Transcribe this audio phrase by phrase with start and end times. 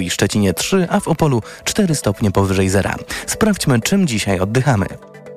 [0.00, 2.94] i Szczecinie 3, a w Opolu 4 stopnie powyżej zera.
[3.26, 4.86] Sprawdźmy, czym dzisiaj oddychamy.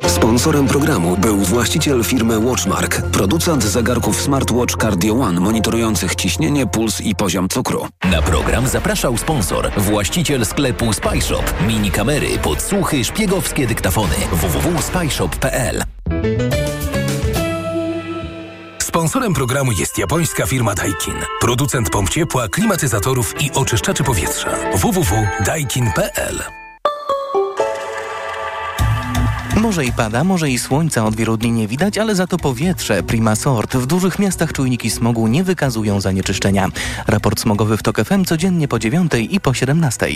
[0.08, 7.16] Sponsorem programu był właściciel firmy Watchmark, producent zegarków smartwatch Cardio One monitorujących ciśnienie, puls i
[7.16, 7.88] poziom cukru.
[8.12, 11.44] Na program zapraszał sponsor, właściciel sklepu Spyshop.
[11.68, 14.16] Mini kamery, podsłuchy, szpiegowskie dyktafony.
[14.32, 15.99] www.spyshop.pl
[19.00, 21.14] Sponsorem programu jest japońska firma Daikin.
[21.42, 24.50] Producent pomp ciepła, klimatyzatorów i oczyszczaczy powietrza.
[24.76, 26.44] www.daikin.pl
[29.56, 33.04] Może i pada, może i słońca od wielu dni nie widać, ale za to powietrze
[33.04, 33.76] prima sort.
[33.76, 36.70] W dużych miastach czujniki smogu nie wykazują zanieczyszczenia.
[37.08, 40.08] Raport smogowy w TOK FM codziennie po 9 i po 17.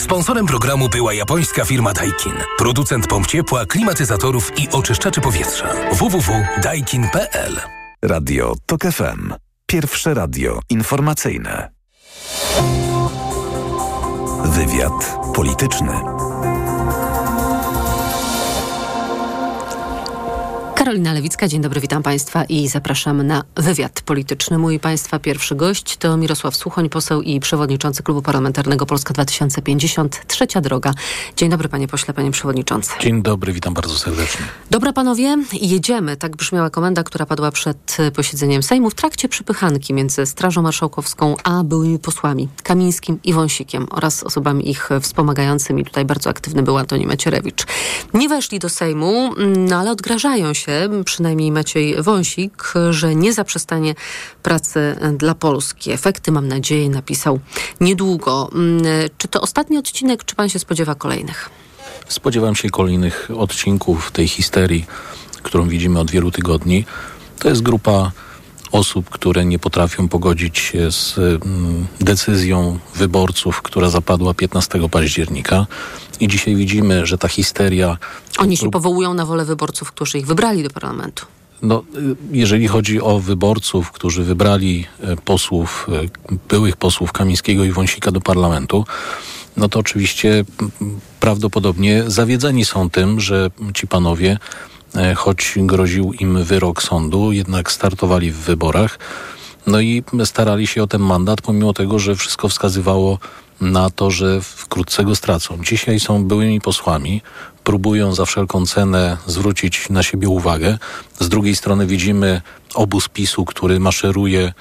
[0.00, 2.34] Sponsorem programu była japońska firma Daikin.
[2.58, 5.66] Producent pomp ciepła, klimatyzatorów i oczyszczaczy powietrza.
[5.92, 7.60] www.daikin.pl
[8.04, 9.34] Radio TOK FM.
[9.66, 11.70] Pierwsze radio informacyjne.
[14.44, 16.21] Wywiad polityczny.
[20.82, 24.58] Karolina Lewicka, dzień dobry, witam Państwa i zapraszam na wywiad polityczny.
[24.58, 30.60] Mój Państwa pierwszy gość to Mirosław Suchoń, poseł i przewodniczący Klubu Parlamentarnego Polska 2050, Trzecia
[30.60, 30.94] Droga.
[31.36, 32.90] Dzień dobry Panie Pośle, Panie Przewodniczący.
[33.00, 34.46] Dzień dobry, witam bardzo serdecznie.
[34.70, 36.16] Dobra Panowie, jedziemy.
[36.16, 41.64] Tak brzmiała komenda, która padła przed posiedzeniem Sejmu w trakcie przypychanki między Strażą Marszałkowską a
[41.64, 45.84] byłymi posłami Kamińskim i Wąsikiem oraz osobami ich wspomagającymi.
[45.84, 47.66] Tutaj bardzo aktywny był Antoni Macierewicz.
[48.14, 50.71] Nie weszli do Sejmu, no ale odgrażają się
[51.04, 53.94] przynajmniej Maciej Wąsik, że nie zaprzestanie
[54.42, 55.92] pracy dla Polski.
[55.92, 57.40] Efekty, mam nadzieję, napisał
[57.80, 58.50] niedługo.
[59.18, 61.50] Czy to ostatni odcinek, czy pan się spodziewa kolejnych?
[62.08, 64.86] Spodziewam się kolejnych odcinków tej histerii,
[65.42, 66.84] którą widzimy od wielu tygodni.
[67.38, 68.12] To jest grupa
[68.72, 71.20] osób, które nie potrafią pogodzić się z
[72.00, 75.66] decyzją wyborców, która zapadła 15 października.
[76.20, 77.98] I dzisiaj widzimy, że ta histeria.
[78.38, 81.26] Oni się powołują na wolę wyborców, którzy ich wybrali do parlamentu.
[81.62, 81.82] No,
[82.30, 84.86] jeżeli chodzi o wyborców, którzy wybrali
[85.24, 85.86] posłów,
[86.48, 88.84] byłych posłów Kamińskiego i Wąsika do parlamentu,
[89.56, 90.44] no to oczywiście
[91.20, 94.38] prawdopodobnie zawiedzeni są tym, że ci panowie,
[95.16, 98.98] choć groził im wyrok sądu, jednak startowali w wyborach.
[99.66, 103.18] No i starali się o ten mandat, pomimo tego, że wszystko wskazywało
[103.60, 105.58] na to, że wkrótce go stracą.
[105.64, 107.22] Dzisiaj są byłymi posłami,
[107.64, 110.78] próbują za wszelką cenę zwrócić na siebie uwagę.
[111.20, 112.40] Z drugiej strony widzimy
[112.74, 114.52] obóz PiSu, który maszeruje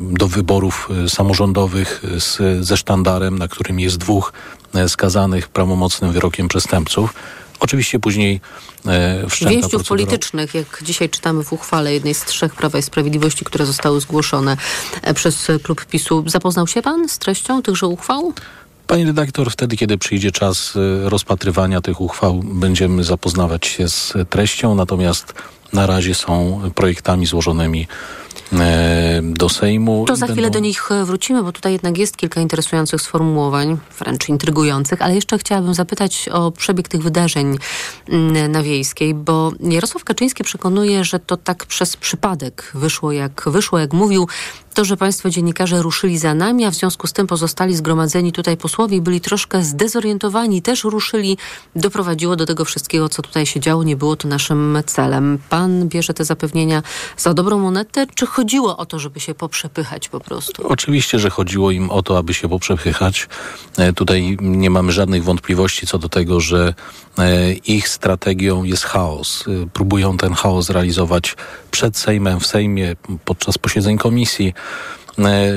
[0.00, 4.32] do wyborów samorządowych z, ze sztandarem, na którym jest dwóch
[4.88, 7.14] skazanych prawomocnym wyrokiem przestępców.
[7.60, 8.40] Oczywiście później
[8.86, 9.88] e, wszczęta Więźniów procedura...
[9.88, 14.56] politycznych, jak dzisiaj czytamy w uchwale jednej z trzech Prawa i Sprawiedliwości, które zostały zgłoszone
[15.14, 16.24] przez klub PiSu.
[16.26, 18.32] Zapoznał się pan z treścią tychże uchwał?
[18.86, 25.34] Pani redaktor, wtedy, kiedy przyjdzie czas rozpatrywania tych uchwał, będziemy zapoznawać się z treścią, natomiast
[25.72, 27.86] na razie są projektami złożonymi
[29.22, 30.04] do Sejmu.
[30.06, 30.58] To za chwilę będą...
[30.58, 35.74] do nich wrócimy, bo tutaj jednak jest kilka interesujących sformułowań, wręcz intrygujących, ale jeszcze chciałabym
[35.74, 37.58] zapytać o przebieg tych wydarzeń
[38.48, 43.92] na Wiejskiej, bo Jarosław Kaczyński przekonuje, że to tak przez przypadek wyszło jak wyszło, jak
[43.92, 44.28] mówił.
[44.74, 48.56] To, że państwo dziennikarze ruszyli za nami, a w związku z tym pozostali zgromadzeni tutaj
[48.56, 51.38] posłowie byli troszkę zdezorientowani, też ruszyli,
[51.76, 53.82] doprowadziło do tego wszystkiego, co tutaj się działo.
[53.82, 55.38] Nie było to naszym celem.
[55.50, 56.82] Pan bierze te zapewnienia
[57.16, 60.68] za dobrą monetę, czy chodziło o to, żeby się poprzepychać po prostu?
[60.68, 63.28] Oczywiście, że chodziło im o to, aby się poprzepychać.
[63.94, 66.74] Tutaj nie mamy żadnych wątpliwości co do tego, że
[67.64, 69.44] ich strategią jest chaos.
[69.72, 71.36] Próbują ten chaos realizować
[71.70, 74.54] przed Sejmem, w Sejmie, podczas posiedzeń komisji.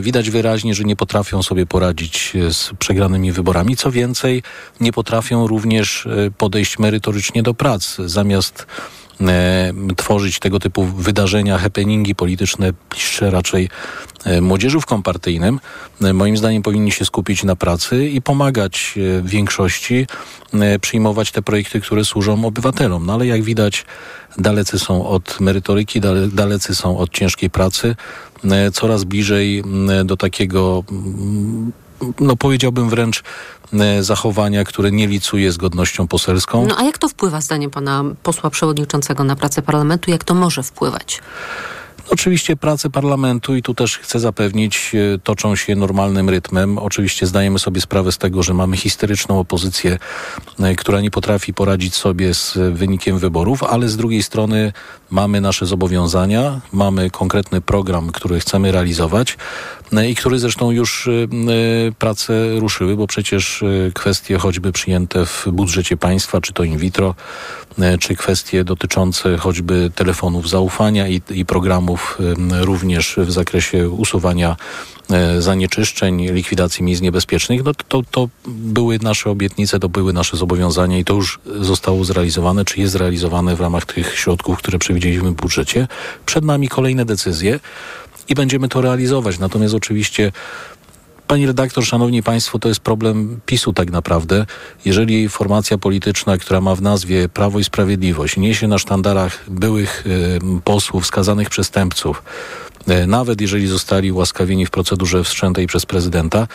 [0.01, 3.75] Widać wyraźnie, że nie potrafią sobie poradzić z przegranymi wyborami.
[3.75, 4.43] Co więcej,
[4.79, 6.07] nie potrafią również
[6.37, 7.95] podejść merytorycznie do prac.
[8.05, 8.67] Zamiast
[9.97, 13.69] tworzyć tego typu wydarzenia, happeningi polityczne, bliższe raczej
[14.41, 15.59] młodzieżówkom kompartyjnym,
[16.13, 20.07] moim zdaniem powinni się skupić na pracy i pomagać większości
[20.81, 23.05] przyjmować te projekty, które służą obywatelom.
[23.05, 23.85] No ale jak widać,
[24.37, 27.95] dalecy są od merytoryki, dale, dalecy są od ciężkiej pracy,
[28.73, 29.63] coraz bliżej
[30.05, 30.83] do takiego
[32.19, 33.23] no powiedziałbym wręcz
[33.99, 36.65] zachowania, które nie licuje z godnością poselską.
[36.67, 40.11] No a jak to wpływa zdaniem pana posła przewodniczącego na pracę parlamentu?
[40.11, 41.21] Jak to może wpływać?
[42.09, 44.91] Oczywiście prace parlamentu i tu też chcę zapewnić,
[45.23, 46.77] toczą się normalnym rytmem.
[46.77, 49.97] Oczywiście zdajemy sobie sprawę z tego, że mamy historyczną opozycję,
[50.77, 54.73] która nie potrafi poradzić sobie z wynikiem wyborów, ale z drugiej strony
[55.09, 59.37] mamy nasze zobowiązania, mamy konkretny program, który chcemy realizować.
[60.09, 61.11] I który zresztą już e,
[61.91, 67.15] prace ruszyły, bo przecież e, kwestie choćby przyjęte w budżecie państwa, czy to in vitro,
[67.99, 72.17] czy kwestie dotyczące choćby telefonów zaufania i, i programów
[72.61, 74.55] również w zakresie usuwania
[75.39, 81.05] zanieczyszczeń, likwidacji miejsc niebezpiecznych, no to, to były nasze obietnice, to były nasze zobowiązania i
[81.05, 85.87] to już zostało zrealizowane, czy jest zrealizowane w ramach tych środków, które przewidzieliśmy w budżecie.
[86.25, 87.59] Przed nami kolejne decyzje
[88.31, 89.39] i będziemy to realizować.
[89.39, 90.31] Natomiast oczywiście
[91.27, 94.45] Pani redaktor, szanowni państwo, to jest problem PiSu tak naprawdę.
[94.85, 100.39] Jeżeli formacja polityczna, która ma w nazwie Prawo i Sprawiedliwość, niesie na sztandarach byłych y,
[100.63, 102.23] posłów, skazanych przestępców,
[103.07, 106.47] nawet jeżeli zostali łaskawieni w procedurze wstrzętej przez prezydenta,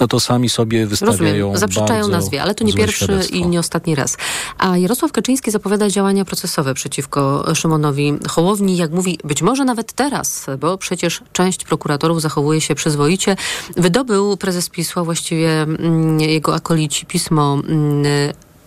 [0.00, 3.36] no to sami sobie wystawiają Rozumiem, zaprzeczają nazwie, ale to nie pierwszy świadectwo.
[3.36, 4.16] i nie ostatni raz.
[4.58, 10.46] A Jarosław Kaczyński zapowiada działania procesowe przeciwko Szymonowi Hołowni, jak mówi, być może nawet teraz,
[10.58, 13.36] bo przecież część prokuratorów zachowuje się przyzwoicie.
[13.76, 18.04] Wydobył prezes PiSu, a właściwie mm, jego akolici pismo mm,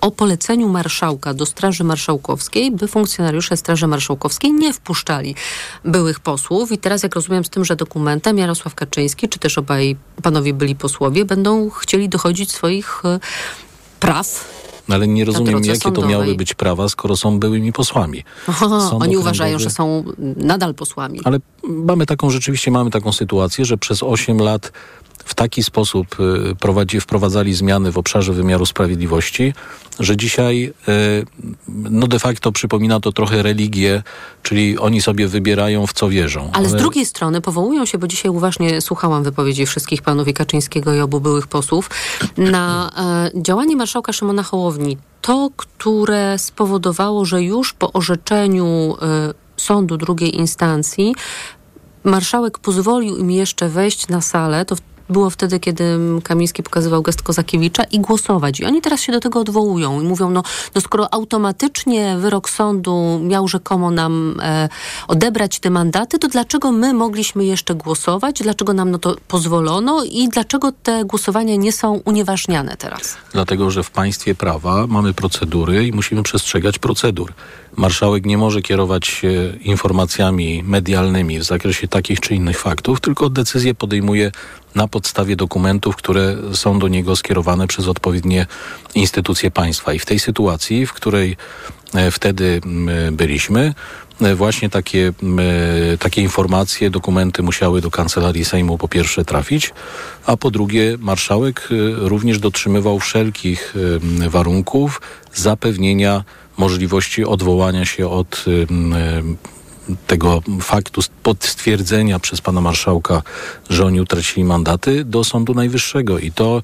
[0.01, 5.35] o poleceniu marszałka do Straży Marszałkowskiej, by funkcjonariusze Straży Marszałkowskiej nie wpuszczali
[5.85, 6.71] byłych posłów.
[6.71, 11.25] I teraz, jak rozumiem, z tymże dokumentem Jarosław Kaczyński, czy też obaj panowie byli posłowie,
[11.25, 13.19] będą chcieli dochodzić swoich e,
[13.99, 14.57] praw
[14.87, 16.03] no ale nie rozumiem, jakie sądowej.
[16.03, 18.23] to miały być prawa, skoro są byłymi posłami.
[18.47, 20.03] Oho, oni uważają, że są
[20.37, 21.19] nadal posłami.
[21.23, 24.71] Ale mamy taką, rzeczywiście mamy taką sytuację, że przez 8 lat
[25.27, 29.53] w taki sposób y, prowadzi, wprowadzali zmiany w obszarze wymiaru sprawiedliwości,
[29.99, 31.25] że dzisiaj y,
[31.67, 34.03] no de facto przypomina to trochę religię,
[34.43, 36.41] czyli oni sobie wybierają w co wierzą.
[36.41, 36.69] Ale, Ale...
[36.69, 40.99] z drugiej strony powołują się, bo dzisiaj uważnie słuchałam wypowiedzi wszystkich panów i Kaczyńskiego i
[40.99, 41.89] obu byłych posłów,
[42.37, 42.91] na
[43.35, 44.97] e, działanie marszałka Szymona Hołowni.
[45.21, 51.15] To, które spowodowało, że już po orzeczeniu e, sądu drugiej instancji
[52.03, 54.75] marszałek pozwolił im jeszcze wejść na salę, to
[55.09, 58.59] było wtedy, kiedy Kamiński pokazywał gest Kozakiewicza i głosować.
[58.59, 60.43] I oni teraz się do tego odwołują i mówią, no,
[60.75, 64.69] no skoro automatycznie wyrok sądu miał rzekomo nam e,
[65.07, 68.41] odebrać te mandaty, to dlaczego my mogliśmy jeszcze głosować?
[68.41, 73.17] Dlaczego nam no to pozwolono i dlaczego te głosowania nie są unieważniane teraz?
[73.31, 77.33] Dlatego, że w państwie prawa mamy procedury i musimy przestrzegać procedur.
[77.75, 83.75] Marszałek nie może kierować się informacjami medialnymi w zakresie takich czy innych faktów, tylko decyzje
[83.75, 84.31] podejmuje
[84.77, 88.45] na podstawie dokumentów, które są do niego skierowane przez odpowiednie
[88.95, 89.93] instytucje państwa.
[89.93, 91.37] I w tej sytuacji, w której
[91.93, 92.61] e, wtedy
[93.11, 93.73] byliśmy,
[94.21, 95.13] e, właśnie takie,
[95.99, 99.73] takie informacje, dokumenty musiały do kancelarii Sejmu po pierwsze trafić,
[100.25, 103.73] a po drugie marszałek e, również dotrzymywał wszelkich
[104.29, 105.01] warunków
[105.33, 106.23] zapewnienia
[106.57, 108.45] możliwości odwołania się od
[110.07, 113.21] tego faktu potwierdzenia przez pana marszałka,
[113.69, 116.61] że oni utracili mandaty do Sądu Najwyższego i to e,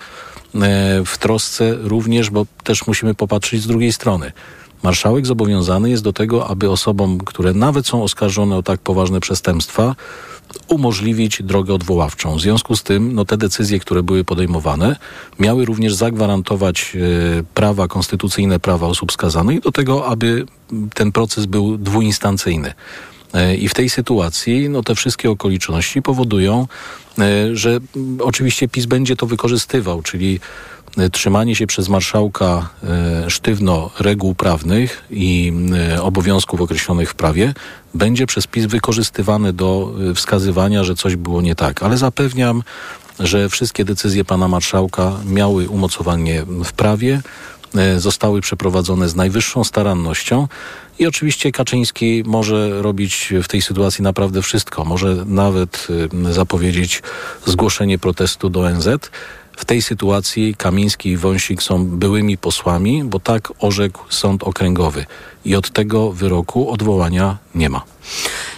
[1.06, 4.32] w trosce również, bo też musimy popatrzeć z drugiej strony.
[4.84, 9.96] Marszałek zobowiązany jest do tego, aby osobom, które nawet są oskarżone o tak poważne przestępstwa,
[10.68, 12.36] umożliwić drogę odwoławczą.
[12.36, 14.96] W związku z tym no, te decyzje, które były podejmowane,
[15.40, 20.46] miały również zagwarantować e, prawa, konstytucyjne prawa osób skazanych do tego, aby
[20.94, 22.74] ten proces był dwuinstancyjny.
[23.34, 26.68] E, I w tej sytuacji no, te wszystkie okoliczności powodują,
[27.20, 27.80] e, że
[28.20, 30.40] oczywiście PiS będzie to wykorzystywał, czyli
[30.98, 32.70] e, trzymanie się przez marszałka
[33.28, 35.54] sztywno reguł prawnych i
[36.02, 37.54] obowiązków określonych w prawie
[37.94, 41.84] będzie przez PiS wykorzystywane do wskazywania, że coś było nie tak.
[41.84, 42.64] Ale zapewniam,
[43.20, 47.22] że wszystkie decyzje pana marszałka miały umocowanie w prawie,
[47.98, 50.48] zostały przeprowadzone z najwyższą starannością.
[51.00, 54.86] I oczywiście Kaczyński może robić w tej sytuacji naprawdę wszystko.
[54.86, 55.88] Może nawet
[56.30, 57.04] y, zapowiedzieć
[57.46, 58.88] zgłoszenie protestu do ONZ.
[59.58, 65.06] W tej sytuacji Kamiński i Wąsik są byłymi posłami, bo tak orzekł sąd okręgowy.
[65.46, 67.82] I od tego wyroku odwołania nie ma.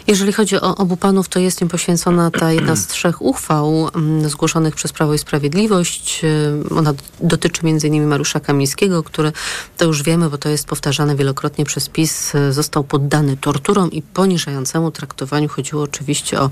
[0.08, 4.30] Jeżeli chodzi o obu panów, to jest im poświęcona ta jedna z trzech uchwał mm,
[4.30, 6.22] zgłoszonych przez Prawo i Sprawiedliwość.
[6.24, 8.08] Y, ona dotyczy m.in.
[8.08, 9.32] Mariusza Kamińskiego, który,
[9.78, 14.02] to już wiemy, bo to jest powtarzane wielokrotnie przez PiS, y, został poddany torturom i
[14.02, 15.50] poniżającemu traktowaniu.
[15.50, 16.50] Chodziło oczywiście o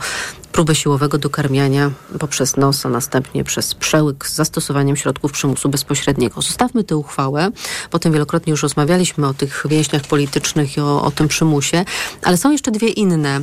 [0.51, 6.41] próbę siłowego dokarmiania poprzez nos, a następnie przez przełyk z zastosowaniem środków przymusu bezpośredniego.
[6.41, 7.51] Zostawmy tę uchwałę.
[7.91, 11.85] Potem wielokrotnie już rozmawialiśmy o tych więźniach politycznych i o, o tym przymusie,
[12.23, 13.42] ale są jeszcze dwie inne.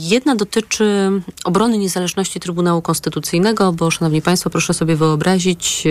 [0.00, 1.10] Jedna dotyczy
[1.44, 5.84] obrony niezależności Trybunału Konstytucyjnego, bo, szanowni państwo, proszę sobie wyobrazić,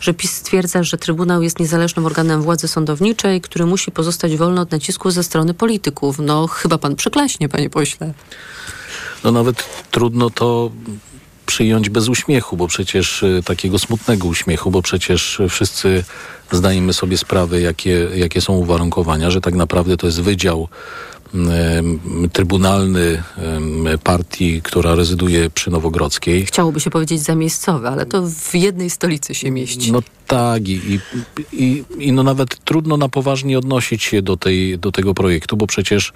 [0.00, 4.70] że PiS stwierdza, że Trybunał jest niezależnym organem władzy sądowniczej, który musi pozostać wolny od
[4.70, 6.18] nacisku ze strony polityków.
[6.18, 8.14] No, chyba pan przeklaśnie, panie pośle.
[9.24, 10.70] No nawet trudno to
[11.46, 16.04] przyjąć bez uśmiechu, bo przecież e, takiego smutnego uśmiechu, bo przecież wszyscy
[16.52, 20.68] zdajemy sobie sprawę, jakie, jakie są uwarunkowania, że tak naprawdę to jest wydział
[22.32, 23.22] trybunalny
[24.04, 26.46] partii, która rezyduje przy Nowogrodzkiej.
[26.46, 29.92] Chciałoby się powiedzieć zamiejscowy, ale to w jednej stolicy się mieści.
[29.92, 31.00] No tak i,
[31.52, 35.66] i, i, no nawet trudno na poważnie odnosić się do, tej, do tego projektu, bo
[35.66, 36.12] przecież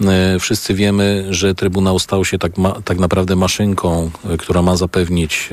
[0.00, 4.76] e, wszyscy wiemy, że Trybunał stał się tak, ma, tak naprawdę maszynką, e, która ma
[4.76, 5.48] zapewnić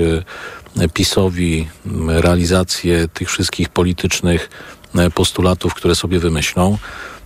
[0.80, 1.68] e, PiSowi
[2.08, 4.50] realizację tych wszystkich politycznych
[5.16, 6.77] postulatów, które sobie wymyślą.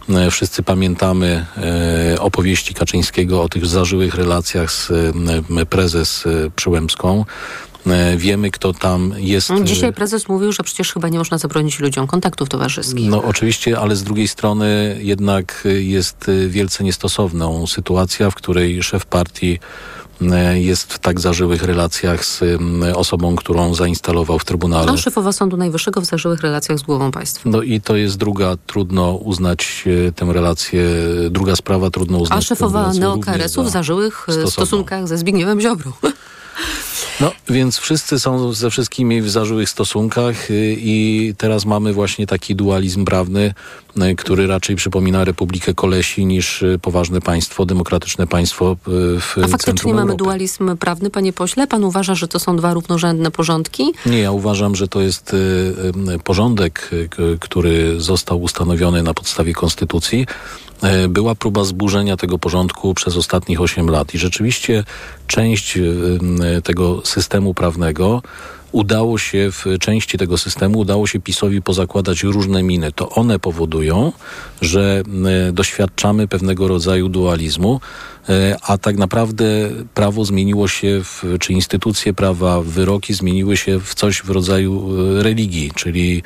[0.09, 6.23] E, wszyscy pamiętamy e, opowieści Kaczyńskiego o tych zażyłych relacjach z e, prezes
[6.55, 7.25] Przyłębską.
[8.17, 9.49] Wiemy, kto tam jest.
[9.63, 13.09] Dzisiaj prezes mówił, że przecież chyba nie można zabronić ludziom kontaktów towarzyskich.
[13.09, 19.59] No oczywiście, ale z drugiej strony jednak jest wielce niestosowną sytuacja, w której szef partii
[19.59, 20.10] E,
[20.53, 22.43] jest w tak zażyłych relacjach z
[22.95, 24.91] osobą, którą zainstalował w Trybunale.
[24.91, 27.49] A szefowa Sądu Najwyższego w zażyłych relacjach z głową państwa.
[27.49, 30.89] No i to jest druga, trudno uznać e, tę relację,
[31.29, 35.91] druga sprawa, trudno uznać A szefowa neokrs w zażyłych e, stosunkach ze Zbigniewem Ziobrą.
[37.21, 42.55] No, więc wszyscy są ze wszystkimi w zażyłych stosunkach y, i teraz mamy właśnie taki
[42.55, 43.53] dualizm prawny,
[43.97, 49.93] y, który raczej przypomina Republikę Kolesi niż y, poważne państwo, demokratyczne państwo w A faktycznie
[49.93, 50.23] mamy Europy.
[50.23, 51.67] dualizm prawny, panie pośle?
[51.67, 53.93] Pan uważa, że to są dwa równorzędne porządki?
[54.05, 55.35] Nie, ja uważam, że to jest
[56.23, 56.89] porządek,
[57.39, 60.27] który został ustanowiony na podstawie konstytucji,
[61.09, 64.13] była próba zburzenia tego porządku przez ostatnich 8 lat.
[64.13, 64.83] I rzeczywiście
[65.27, 65.81] część e,
[66.61, 68.21] tego systemu prawnego
[68.71, 72.91] udało się w części tego systemu, udało się PiSowi pozakładać różne miny.
[72.91, 74.11] To one powodują,
[74.61, 75.03] że
[75.53, 77.81] doświadczamy pewnego rodzaju dualizmu,
[78.29, 79.45] e, a tak naprawdę
[79.93, 84.89] prawo zmieniło się, w, czy instytucje prawa, wyroki zmieniły się w coś w rodzaju
[85.21, 86.23] religii, czyli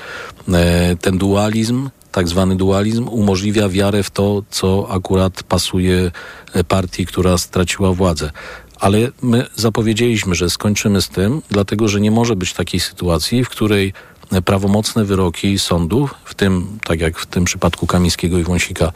[1.01, 6.11] ten dualizm tak zwany dualizm umożliwia wiarę w to, co akurat pasuje
[6.53, 8.31] e, partii, która straciła władzę.
[8.79, 13.49] Ale my zapowiedzieliśmy, że skończymy z tym, dlatego że nie może być takiej sytuacji, w
[13.49, 13.93] której
[14.31, 18.91] e, prawomocne wyroki sądów, w tym, tak jak w tym przypadku Kamińskiego i Wąsika,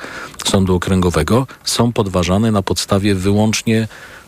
[0.45, 3.87] sądu okręgowego, są podważane na podstawie wyłącznie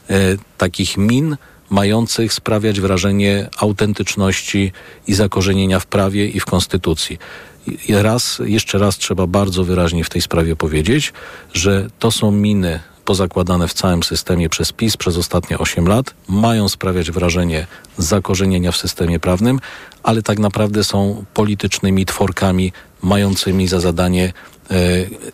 [0.09, 0.15] e,
[0.57, 1.37] takich min,
[1.69, 4.71] mających sprawiać wrażenie autentyczności
[5.07, 7.19] i zakorzenienia w prawie i w konstytucji.
[7.89, 11.13] Raz, jeszcze raz trzeba bardzo wyraźnie w tej sprawie powiedzieć,
[11.53, 16.69] że to są miny pozakładane w całym systemie przez PiS przez ostatnie 8 lat, mają
[16.69, 19.59] sprawiać wrażenie zakorzenienia w systemie prawnym,
[20.03, 24.33] ale tak naprawdę są politycznymi tworkami mającymi za zadanie
[24.71, 24.75] e,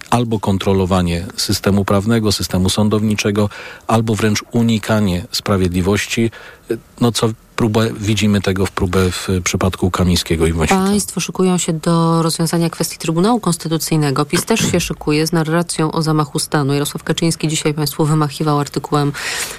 [0.10, 3.50] albo kontrolowanie systemu prawnego, systemu sądowniczego,
[3.88, 6.31] albo wręcz unikanie sprawiedliwości,
[6.72, 10.83] e, no co próbę, widzimy tego w próbę w przypadku Kamińskiego i Wąsika.
[10.83, 14.25] Państwo szykują się do rozwiązania kwestii Trybunału Konstytucyjnego.
[14.25, 16.73] PiS też się szykuje z narracją o zamachu stanu.
[16.73, 19.11] Jarosław Kaczyński dzisiaj Państwu wymachiwał artykułem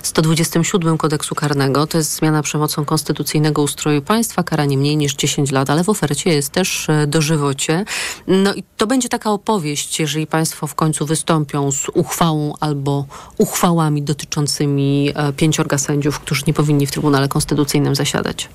[0.02, 1.87] 127 kodeksu karnego.
[1.87, 5.88] To jest zmiana przemocą konstytucyjnego ustroju państwa, kara nie mniej niż 10 lat, ale w
[5.88, 7.85] ofercie jest też e, dożywocie.
[8.26, 13.07] No i to będzie taka opowieść, jeżeli Państwo w końcu wystąpią z uchwałą albo
[13.38, 18.49] uchwałami dotyczącymi e, pięciorga sędziów, którzy nie powinni w Trybunale Konstytucyjnym zasiadać?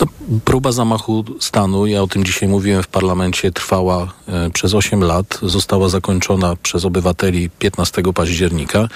[0.00, 0.06] No,
[0.44, 5.38] próba zamachu stanu, ja o tym dzisiaj mówiłem w parlamencie, trwała e, przez 8 lat,
[5.42, 8.88] została zakończona przez obywateli 15 października,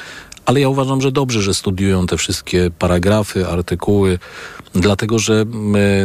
[0.47, 4.19] ale ja uważam, że dobrze, że studiują te wszystkie paragrafy, artykuły,
[4.75, 5.45] dlatego że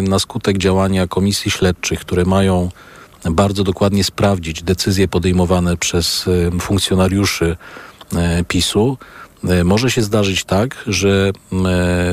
[0.02, 2.70] na skutek działania komisji śledczych, które mają
[3.32, 7.58] bardzo dokładnie sprawdzić decyzje podejmowane przez e, funkcjonariuszy
[8.16, 8.98] e, PiSu,
[9.44, 11.32] e, może się zdarzyć tak, że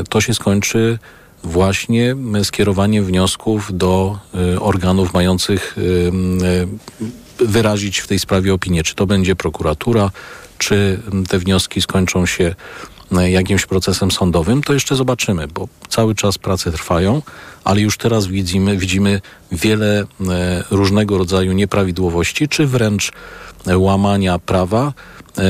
[0.09, 0.99] to się skończy
[1.45, 4.19] właśnie skierowanie wniosków do
[4.55, 6.13] y, organów mających y,
[7.47, 10.11] wyrazić w tej sprawie opinię, czy to będzie prokuratura,
[10.59, 12.55] czy te wnioski skończą się
[13.29, 17.23] jakimś procesem sądowym, to jeszcze zobaczymy, bo cały czas prace trwają,
[17.65, 19.21] ale już teraz widzimy, widzimy
[19.53, 20.05] wiele
[20.71, 23.13] różnego rodzaju nieprawidłowości, czy wręcz
[23.77, 24.93] łamania prawa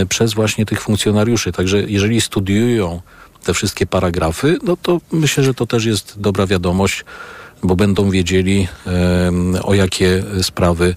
[0.08, 1.52] przez właśnie tych funkcjonariuszy.
[1.52, 3.00] Także jeżeli studiują
[3.44, 7.04] te wszystkie paragrafy, no to myślę, że to też jest dobra wiadomość,
[7.62, 8.68] bo będą wiedzieli
[9.62, 10.94] o jakie sprawy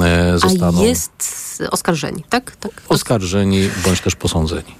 [0.00, 0.80] e, zostaną.
[0.80, 2.56] A jest oskarżeni, tak?
[2.56, 2.72] tak?
[2.88, 4.74] Oskarżeni bądź też posądzeni.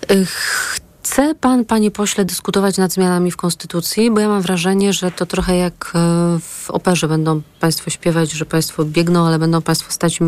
[1.06, 4.10] Chce pan, panie pośle, dyskutować nad zmianami w Konstytucji?
[4.10, 5.98] Bo ja mam wrażenie, że to trochę jak e,
[6.40, 10.18] w operze będą państwo śpiewać, że państwo biegną, ale będą państwo stać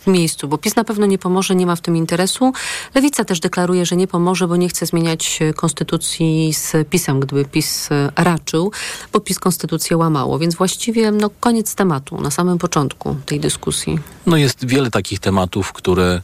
[0.00, 2.52] w miejscu, bo PiS na pewno nie pomoże, nie ma w tym interesu.
[2.94, 7.44] Lewica też deklaruje, że nie pomoże, bo nie chce zmieniać e, Konstytucji z PiSem, gdyby
[7.44, 8.72] PiS e, raczył,
[9.12, 10.38] bo PiS Konstytucję łamało.
[10.38, 13.98] Więc właściwie no, koniec tematu na samym początku tej dyskusji.
[14.26, 16.20] No jest wiele takich tematów, które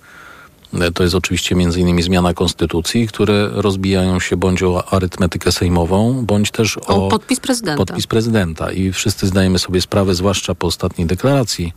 [0.95, 6.51] to jest oczywiście między innymi zmiana konstytucji, które rozbijają się bądź o arytmetykę sejmową, bądź
[6.51, 7.85] też o, o podpis prezydenta.
[7.85, 8.73] Podpis prezydenta.
[8.73, 11.73] I wszyscy zdajemy sobie sprawę, zwłaszcza po ostatniej deklaracji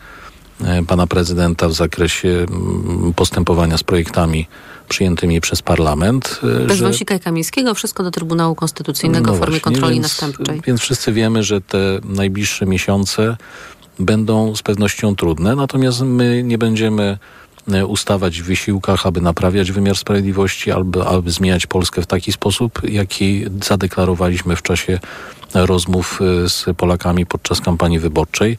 [0.63, 4.47] e, pana prezydenta w zakresie mm, postępowania z projektami
[4.89, 6.39] przyjętymi przez parlament.
[6.63, 6.83] E, Bez że...
[6.83, 10.61] Wąsika Kamińskiego wszystko do Trybunału Konstytucyjnego no w formie właśnie, kontroli więc, następczej.
[10.67, 13.37] Więc wszyscy wiemy, że te najbliższe miesiące
[13.99, 17.17] będą z pewnością trudne, natomiast my nie będziemy
[17.87, 23.45] ustawać w wysiłkach, aby naprawiać wymiar sprawiedliwości, albo aby zmieniać Polskę w taki sposób, jaki
[23.63, 24.99] zadeklarowaliśmy w czasie
[25.53, 28.57] rozmów e, z Polakami podczas kampanii wyborczej.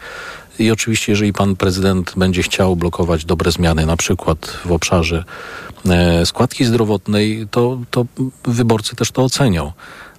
[0.58, 5.24] I oczywiście, jeżeli pan prezydent będzie chciał blokować dobre zmiany, na przykład w obszarze
[5.86, 8.06] e, składki zdrowotnej, to, to
[8.44, 9.72] wyborcy też to ocenią.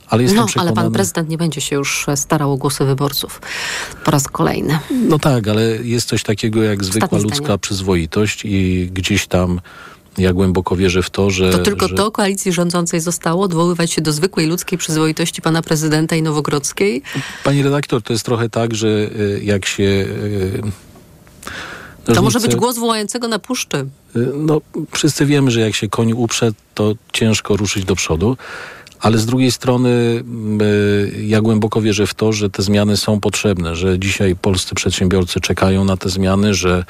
[0.10, 0.72] Ale no, przekonany...
[0.72, 3.42] ale pan prezydent nie będzie się już starał o głosy wyborców
[4.04, 4.80] po raz kolejny.
[4.92, 7.60] No tak, ale jest coś takiego jak zwykła Ostatnie ludzka zdanie.
[7.60, 9.62] przyzwoitość i gdzieś tam
[10.18, 11.52] ja głęboko wierzę w to, że...
[11.52, 11.96] To tylko że...
[11.96, 17.02] to koalicji rządzącej zostało odwoływać się do zwykłej ludzkiej przyzwoitości pana prezydenta i Nowogrodzkiej?
[17.44, 20.06] Pani redaktor, to jest trochę tak, że y, jak się...
[22.00, 23.86] Nożnice, to może być głos wołającego na puszczy.
[24.36, 24.62] No,
[24.92, 28.38] wszyscy wiemy, że jak się koń uprze, to ciężko ruszyć do przodu.
[29.00, 33.20] Ale z drugiej strony mm, e, ja głęboko wierzę w to, że te zmiany są
[33.20, 36.86] potrzebne, że dzisiaj polscy przedsiębiorcy czekają na te zmiany, że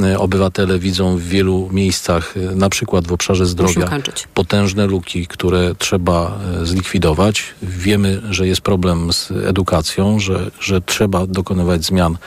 [0.00, 3.90] e, obywatele widzą w wielu miejscach, e, na przykład w obszarze zdrowia,
[4.34, 7.44] potężne luki, które trzeba zlikwidować.
[7.62, 12.18] Wiemy, że jest problem z edukacją, że, że trzeba dokonywać zmian,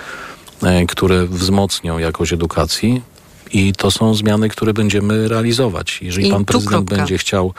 [0.88, 3.01] które wzmocnią jakość edukacji.
[3.53, 6.00] I to są zmiany, które będziemy realizować.
[6.01, 7.53] Jeżeli I pan prezydent będzie chciał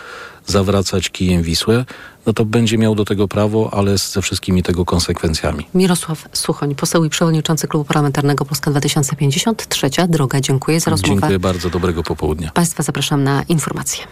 [0.46, 1.84] zawracać kijem Wisłę,
[2.26, 5.66] no to będzie miał do tego prawo, ale ze wszystkimi tego konsekwencjami.
[5.75, 9.68] Mirosław Suchoń, poseł i przewodniczący Klubu Parlamentarnego Polska 2050.
[9.68, 10.40] Trzecia droga.
[10.40, 11.14] Dziękuję za rozmowę.
[11.14, 11.70] Dziękuję bardzo.
[11.70, 12.50] Dobrego popołudnia.
[12.55, 14.05] Państwa zapraszam na informacje.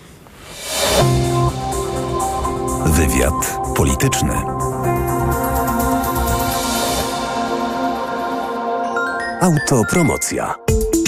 [2.86, 4.34] Wywiad polityczny.
[9.40, 10.54] Autopromocja.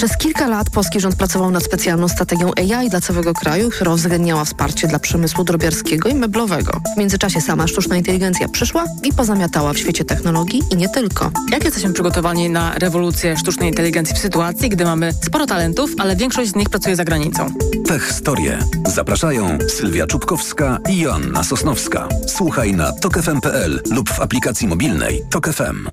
[0.03, 4.45] Przez kilka lat polski rząd pracował nad specjalną strategią AI dla całego kraju, która uwzględniała
[4.45, 6.81] wsparcie dla przemysłu drobiarskiego i meblowego.
[6.95, 11.31] W międzyczasie sama sztuczna inteligencja przyszła i pozamiatała w świecie technologii i nie tylko.
[11.53, 16.51] Jak jesteśmy przygotowani na rewolucję sztucznej inteligencji w sytuacji, gdy mamy sporo talentów, ale większość
[16.51, 17.47] z nich pracuje za granicą?
[17.87, 18.59] Tech Historie.
[18.87, 22.09] Zapraszają Sylwia Czubkowska i Joanna Sosnowska.
[22.27, 25.89] Słuchaj na tokefm.pl lub w aplikacji mobilnej Tok FM.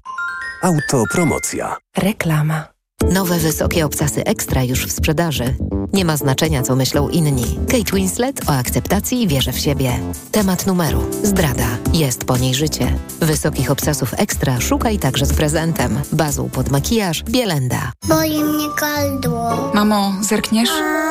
[0.62, 1.78] Autopromocja.
[1.98, 2.79] Reklama.
[3.08, 5.56] Nowe wysokie obcasy ekstra już w sprzedaży.
[5.94, 7.60] Nie ma znaczenia, co myślą inni.
[7.68, 10.00] Kate Winslet o akceptacji i wierze w siebie.
[10.32, 11.04] Temat numeru.
[11.24, 11.68] Zdrada.
[11.94, 12.96] Jest po niej życie.
[13.20, 16.00] Wysokich obcasów ekstra szukaj także z prezentem.
[16.14, 17.92] Bazą pod makijaż Bielenda.
[18.08, 19.72] Boli mnie gardło.
[19.74, 20.70] Mamo, zerkniesz?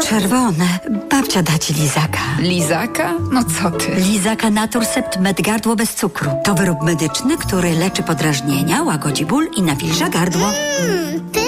[0.09, 0.79] Czerwone.
[1.11, 2.21] Babcia da ci lizaka.
[2.41, 3.13] Lizaka?
[3.33, 3.95] No co ty?
[3.95, 6.31] Lizaka Naturcept Med Gardło bez cukru.
[6.45, 10.47] To wyrób medyczny, który leczy podrażnienia, łagodzi ból i nawilża gardło.
[10.81, 11.48] Mmm,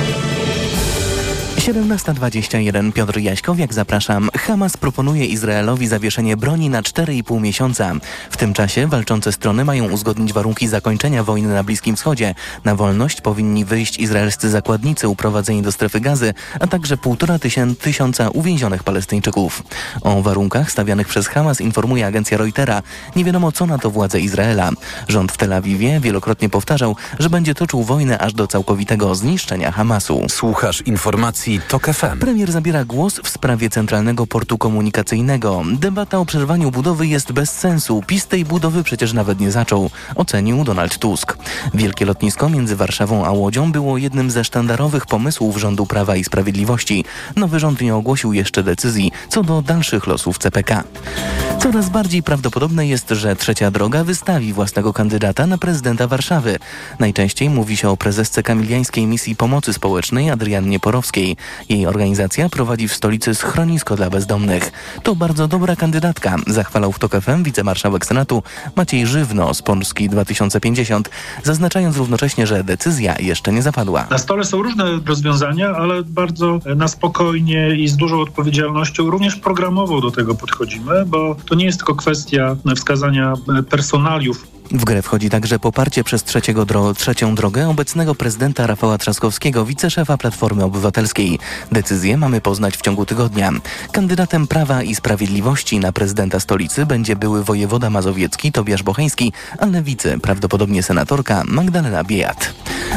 [1.57, 4.29] 17.21 Piotr Jaśkowiak, zapraszam.
[4.37, 7.93] Hamas proponuje Izraelowi zawieszenie broni na 4,5 miesiąca.
[8.29, 12.35] W tym czasie walczące strony mają uzgodnić warunki zakończenia wojny na Bliskim Wschodzie.
[12.65, 17.39] Na wolność powinni wyjść izraelscy zakładnicy uprowadzeni do strefy gazy, a także półtora
[17.79, 19.63] tysiąca uwięzionych Palestyńczyków.
[20.01, 22.81] O warunkach stawianych przez Hamas informuje agencja Reutera.
[23.15, 24.69] Nie wiadomo co na to władze Izraela.
[25.07, 30.25] Rząd w Tel Awiwie wielokrotnie powtarzał, że będzie toczył wojnę aż do całkowitego zniszczenia Hamasu.
[30.29, 32.19] Słuchasz informacji TOK FM.
[32.19, 35.63] Premier zabiera głos w sprawie Centralnego Portu Komunikacyjnego.
[35.73, 38.03] Debata o przerwaniu budowy jest bez sensu.
[38.07, 41.37] PiS tej budowy przecież nawet nie zaczął, ocenił Donald Tusk.
[41.73, 47.05] Wielkie lotnisko między Warszawą a Łodzią było jednym ze sztandarowych pomysłów rządu Prawa i Sprawiedliwości.
[47.35, 50.83] Nowy rząd nie ogłosił jeszcze decyzji co do dalszych losów CPK.
[51.59, 56.59] Coraz bardziej prawdopodobne jest, że Trzecia Droga wystawi własnego kandydata na prezydenta Warszawy.
[56.99, 61.30] Najczęściej mówi się o prezesce kamiliańskiej misji pomocy społecznej Adriannie Porowskiej.
[61.69, 64.71] Jej organizacja prowadzi w stolicy schronisko dla bezdomnych.
[65.03, 68.43] To bardzo dobra kandydatka, zachwalał w TOK FM wicemarszałek Senatu
[68.75, 71.09] Maciej Żywno z Polski 2050,
[71.43, 74.07] zaznaczając równocześnie, że decyzja jeszcze nie zapadła.
[74.09, 80.01] Na stole są różne rozwiązania, ale bardzo na spokojnie i z dużą odpowiedzialnością, również programową
[80.01, 83.33] do tego podchodzimy, bo to nie jest tylko kwestia wskazania
[83.69, 89.65] personaliów w grę wchodzi także poparcie przez trzeciego dro trzecią drogę obecnego prezydenta Rafała Trzaskowskiego,
[89.65, 91.39] wiceszefa Platformy Obywatelskiej.
[91.71, 93.51] Decyzję mamy poznać w ciągu tygodnia.
[93.91, 100.19] Kandydatem Prawa i Sprawiedliwości na prezydenta stolicy będzie były wojewoda mazowiecki Tobiasz Bocheński, a lewicy
[100.19, 102.53] prawdopodobnie senatorka Magdalena Biejat.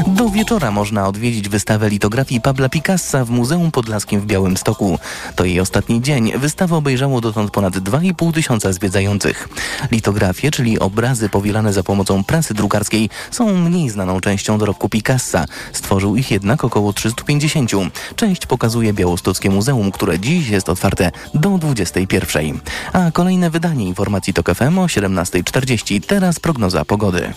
[0.06, 4.98] Do wieczora można odwiedzić wystawę litografii Pabla Picassa w Muzeum Podlaskim w Białymstoku.
[5.37, 6.32] To jej ostatni dzień.
[6.38, 9.48] Wystawę obejrzało dotąd ponad 2,5 tysiąca zwiedzających.
[9.90, 15.44] Litografie, czyli obrazy powielane za pomocą prasy drukarskiej, są mniej znaną częścią dorobku Picassa.
[15.72, 17.72] Stworzył ich jednak około 350.
[18.16, 22.61] Część pokazuje Białostockie Muzeum, które dziś jest otwarte do 21.
[22.92, 26.07] A kolejne wydanie informacji TOK FM o 17.40.
[26.07, 27.33] Teraz prognoza pogody.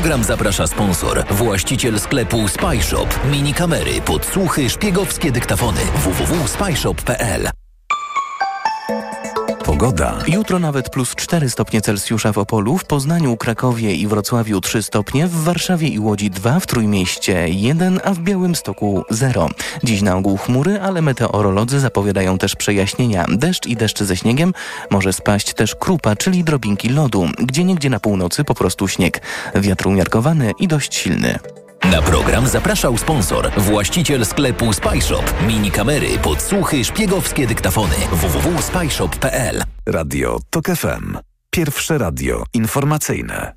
[0.00, 3.24] Program zaprasza sponsor, właściciel sklepu Spyshop.
[3.30, 5.80] Mini kamery, podsłuchy, szpiegowskie dyktafony.
[5.94, 7.59] www.spyshop.pl
[9.80, 10.18] Pogoda.
[10.26, 15.26] Jutro nawet plus 4 stopnie Celsjusza w Opolu, w Poznaniu, Krakowie i Wrocławiu 3 stopnie,
[15.26, 19.48] w Warszawie i Łodzi 2, w Trójmieście 1, a w Białymstoku 0.
[19.84, 23.26] Dziś na ogół chmury, ale meteorolodzy zapowiadają też przejaśnienia.
[23.28, 24.52] Deszcz i deszcz ze śniegiem
[24.90, 27.28] może spaść też krupa, czyli drobinki lodu.
[27.38, 29.22] Gdzie niegdzie na północy po prostu śnieg.
[29.54, 31.38] Wiatr umiarkowany i dość silny.
[31.84, 35.24] Na program zapraszał sponsor, właściciel sklepu Spyshop.
[35.46, 37.94] Mini kamery, podsłuchy, szpiegowskie dyktafony.
[38.12, 41.18] www.spyshop.pl Radio TOK FM.
[41.50, 43.54] Pierwsze radio informacyjne.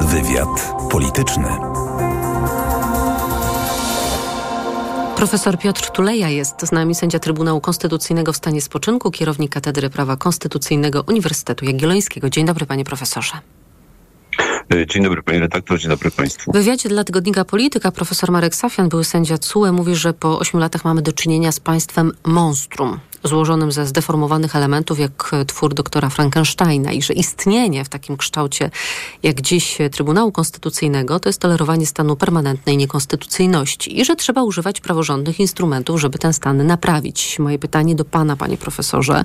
[0.00, 1.48] Wywiad polityczny.
[5.16, 10.16] Profesor Piotr Tuleja jest z nami, sędzia Trybunału Konstytucyjnego w stanie spoczynku, kierownik Katedry Prawa
[10.16, 12.30] Konstytucyjnego Uniwersytetu Jagiellońskiego.
[12.30, 13.32] Dzień dobry, panie profesorze.
[14.86, 16.50] Dzień dobry panie redaktor, dzień dobry państwu.
[16.50, 20.60] W wywiadzie dla tygodnika Polityka profesor Marek Safian, były sędzia CUE, mówi, że po ośmiu
[20.60, 26.92] latach mamy do czynienia z państwem monstrum, złożonym ze zdeformowanych elementów jak twór doktora Frankensteina
[26.92, 28.70] i że istnienie w takim kształcie
[29.22, 35.40] jak dziś Trybunału Konstytucyjnego to jest tolerowanie stanu permanentnej niekonstytucyjności i że trzeba używać praworządnych
[35.40, 37.38] instrumentów, żeby ten stan naprawić.
[37.38, 39.24] Moje pytanie do pana, panie profesorze.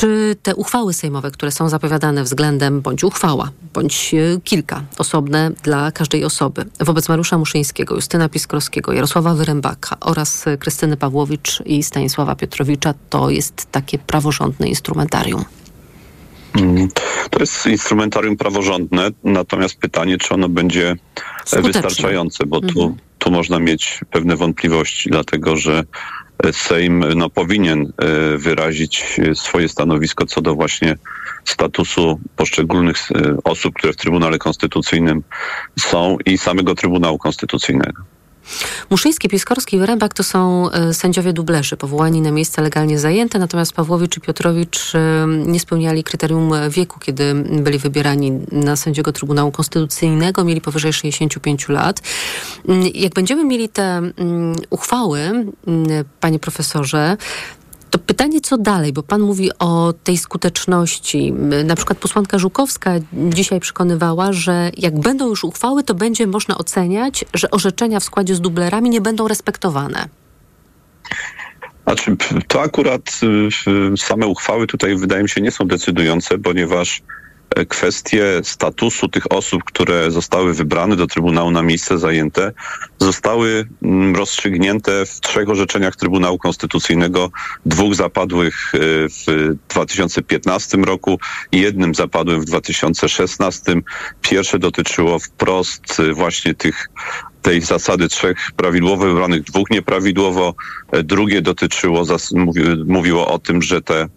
[0.00, 6.24] Czy te uchwały sejmowe, które są zapowiadane względem, bądź uchwała, bądź kilka, osobne dla każdej
[6.24, 13.30] osoby, wobec Mariusza Muszyńskiego, Justyna Piskorskiego, Jarosława Wyrębaka oraz Krystyny Pawłowicz i Stanisława Piotrowicza, to
[13.30, 15.44] jest takie praworządne instrumentarium?
[17.30, 20.96] To jest instrumentarium praworządne, natomiast pytanie, czy ono będzie
[21.44, 21.62] Skuteczne.
[21.62, 22.94] wystarczające, bo tu, mhm.
[23.18, 25.84] tu można mieć pewne wątpliwości, dlatego że
[26.52, 30.96] Sejm no, powinien e, wyrazić swoje stanowisko co do właśnie
[31.44, 35.22] statusu poszczególnych e, osób, które w Trybunale Konstytucyjnym
[35.78, 38.02] są i samego Trybunału Konstytucyjnego.
[38.90, 43.72] Muszyński, Pieskorski i Wyrębak to są e, sędziowie dublerzy, powołani na miejsca legalnie zajęte, natomiast
[43.72, 50.44] Pawłowicz i Piotrowicz e, nie spełniali kryterium wieku, kiedy byli wybierani na sędziego Trybunału Konstytucyjnego,
[50.44, 52.00] mieli powyżej 65 lat.
[52.68, 55.54] Mm, jak będziemy mieli te mm, uchwały, mm,
[56.20, 57.16] panie profesorze,
[57.90, 61.32] to pytanie, co dalej, bo pan mówi o tej skuteczności.
[61.64, 67.24] Na przykład posłanka Żukowska dzisiaj przekonywała, że jak będą już uchwały, to będzie można oceniać,
[67.34, 70.08] że orzeczenia w składzie z dublerami nie będą respektowane.
[71.84, 72.16] Znaczy,
[72.48, 73.20] to akurat
[73.92, 77.02] y, same uchwały tutaj wydaje mi się nie są decydujące, ponieważ
[77.68, 82.52] kwestie statusu tych osób, które zostały wybrane do Trybunału na miejsce zajęte,
[82.98, 87.30] zostały mm, rozstrzygnięte w trzech orzeczeniach Trybunału Konstytucyjnego,
[87.66, 91.18] dwóch zapadłych e, w 2015 roku
[91.52, 93.72] i jednym zapadłym w 2016.
[94.22, 96.88] Pierwsze dotyczyło wprost e, właśnie tych
[97.42, 100.54] tej zasady trzech prawidłowo wybranych, dwóch nieprawidłowo.
[100.92, 102.04] E, Drugie dotyczyło,
[102.86, 104.08] mówiło o tym, że te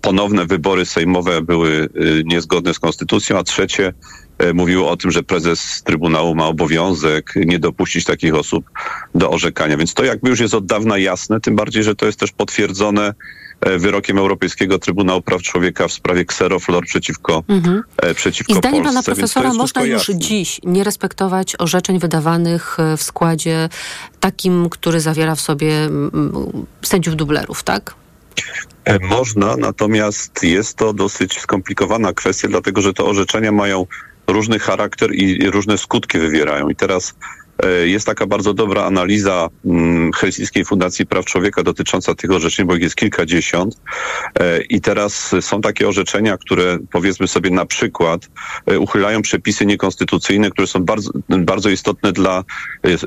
[0.00, 3.92] ponowne wybory sejmowe były y, niezgodne z konstytucją, a trzecie
[4.38, 8.70] e, mówiło o tym, że prezes Trybunału ma obowiązek nie dopuścić takich osób
[9.14, 9.76] do orzekania.
[9.76, 13.14] Więc to jakby już jest od dawna jasne, tym bardziej, że to jest też potwierdzone
[13.60, 17.82] e, wyrokiem Europejskiego Trybunału Praw Człowieka w sprawie Xeroflor przeciwko, Mhm.
[17.96, 18.94] e, przeciwko I zdaniem Polsce.
[18.94, 20.18] pana profesora można już jasne.
[20.18, 23.68] dziś nie respektować orzeczeń wydawanych w składzie
[24.20, 25.72] takim, który zawiera w sobie
[26.82, 27.94] sędziów dublerów, tak?
[28.84, 33.86] E, Można, natomiast jest to dosyć skomplikowana kwestia, dlatego że te orzeczenia mają
[34.26, 36.68] różny charakter i różne skutki wywierają.
[36.68, 37.14] I teraz
[37.84, 42.82] jest taka bardzo dobra analiza mm, Helsińskiej Fundacji Praw Człowieka dotycząca tych orzeczeń, bo ich
[42.82, 43.76] jest kilkadziesiąt.
[44.40, 48.28] E, I teraz są takie orzeczenia, które powiedzmy sobie na przykład
[48.66, 52.44] e, uchylają przepisy niekonstytucyjne, które są bardzo, bardzo istotne dla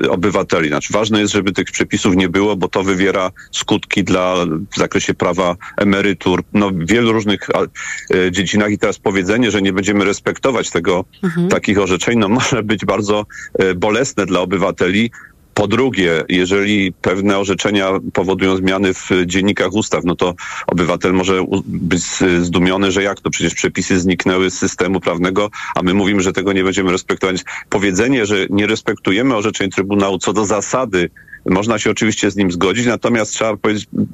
[0.04, 0.68] e, obywateli.
[0.68, 4.34] Znaczy ważne jest, żeby tych przepisów nie było, bo to wywiera skutki dla
[4.74, 9.72] w zakresie prawa emerytur, no w wielu różnych e, dziedzinach i teraz powiedzenie, że nie
[9.72, 11.48] będziemy respektować tego, Mhm.
[11.48, 13.26] takich orzeczeń, no może być bardzo
[13.58, 15.10] e, bolesne dla obywateli.
[15.54, 20.34] Po drugie, jeżeli pewne orzeczenia powodują zmiany w dziennikach ustaw, no to
[20.66, 22.02] obywatel może być
[22.40, 26.52] zdumiony, że jak to przecież przepisy zniknęły z systemu prawnego, a my mówimy, że tego
[26.52, 27.44] nie będziemy respektować.
[27.68, 31.10] Powiedzenie, że nie respektujemy orzeczeń Trybunału co do zasady,
[31.46, 33.56] można się oczywiście z nim zgodzić, natomiast trzeba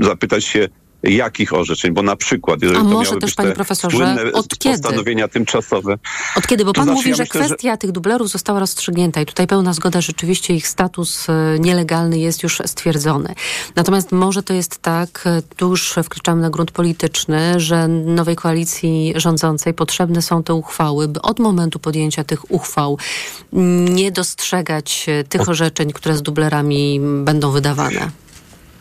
[0.00, 0.68] zapytać się,
[1.02, 4.78] jakich orzeczeń, bo na przykład, jeżeli A może też, panie profesorze, od kiedy?
[4.82, 5.98] postanowienia tymczasowe.
[6.36, 6.64] Od kiedy?
[6.64, 9.46] Bo pan znaczy, mówi, ja że myślę, że- kwestia tych dublerów została rozstrzygnięta i tutaj
[9.46, 13.34] pełna zgoda, rzeczywiście ich status e, nielegalny jest już stwierdzony.
[13.76, 19.12] Natomiast może to jest tak, e, tu już wkraczamy na grunt polityczny, że nowej koalicji
[19.16, 22.98] rządzącej potrzebne są te uchwały, by od momentu podjęcia tych uchwał
[23.52, 28.10] nie dostrzegać e, tych orzeczeń, które z dublerami będą wydawane.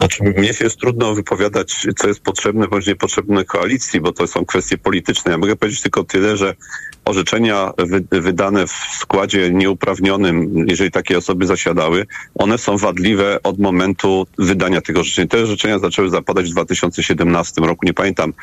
[0.02, 4.46] Znaczy, mnie się jest trudno wypowiadać, co jest potrzebne bądź niepotrzebne koalicji, bo to są
[4.46, 5.32] kwestie polityczne.
[5.32, 6.56] Ja mogę powiedzieć tylko tyle, że
[7.06, 14.28] orzeczenia wy, wydane w składzie nieuprawnionym, jeżeli takie osoby zasiadały, one są wadliwe od momentu
[14.38, 15.28] wydania tych orzeczeń.
[15.28, 17.86] Te orzeczenia zaczęły zapadać w 2017 roku.
[17.86, 18.34] Nie pamiętam,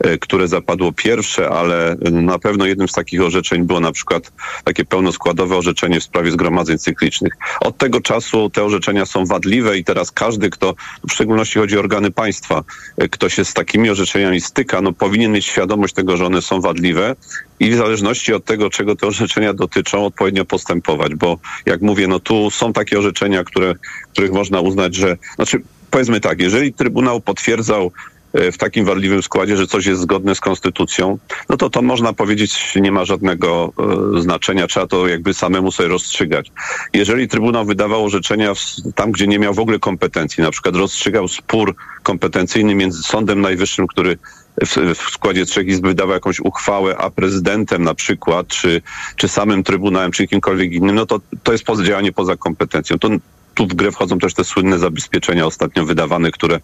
[0.00, 4.32] e, które zapadło pierwsze, ale na pewno jednym z takich orzeczeń było na przykład
[4.64, 7.32] takie pełnoskładowe orzeczenie w sprawie zgromadzeń cyklicznych.
[7.60, 10.74] Od tego czasu te orzeczenia są wadliwe i teraz każdy, kto,
[11.08, 12.64] w szczególności chodzi o organy państwa,
[12.96, 16.60] e, kto się z takimi orzeczeniami styka, no powinien mieć świadomość tego, że one są
[16.60, 17.16] wadliwe
[17.60, 22.20] i w zależności od tego, czego te orzeczenia dotyczą, odpowiednio postępować, bo jak mówię, no
[22.20, 23.74] tu są takie orzeczenia, które,
[24.12, 27.92] których można uznać, że, znaczy powiedzmy tak, jeżeli Trybunał potwierdzał
[28.32, 32.12] e, w takim wadliwym składzie, że coś jest zgodne z konstytucją, no to to można
[32.12, 33.72] powiedzieć nie ma żadnego
[34.16, 36.52] e, znaczenia, trzeba to jakby samemu sobie rozstrzygać.
[36.92, 38.60] Jeżeli Trybunał wydawał orzeczenia w,
[38.94, 43.86] tam, gdzie nie miał w ogóle kompetencji, na przykład rozstrzygał spór kompetencyjny między Sądem Najwyższym,
[43.86, 44.18] który
[44.64, 48.82] w, w składzie trzech izb wydawał jakąś uchwałę, a prezydentem na przykład, czy,
[49.16, 52.98] czy samym Trybunałem, czy kimkolwiek innym, no to to jest działanie poza kompetencją.
[52.98, 53.08] To
[53.56, 56.60] tu w grę wchodzą też te słynne zabezpieczenia ostatnio wydawane, które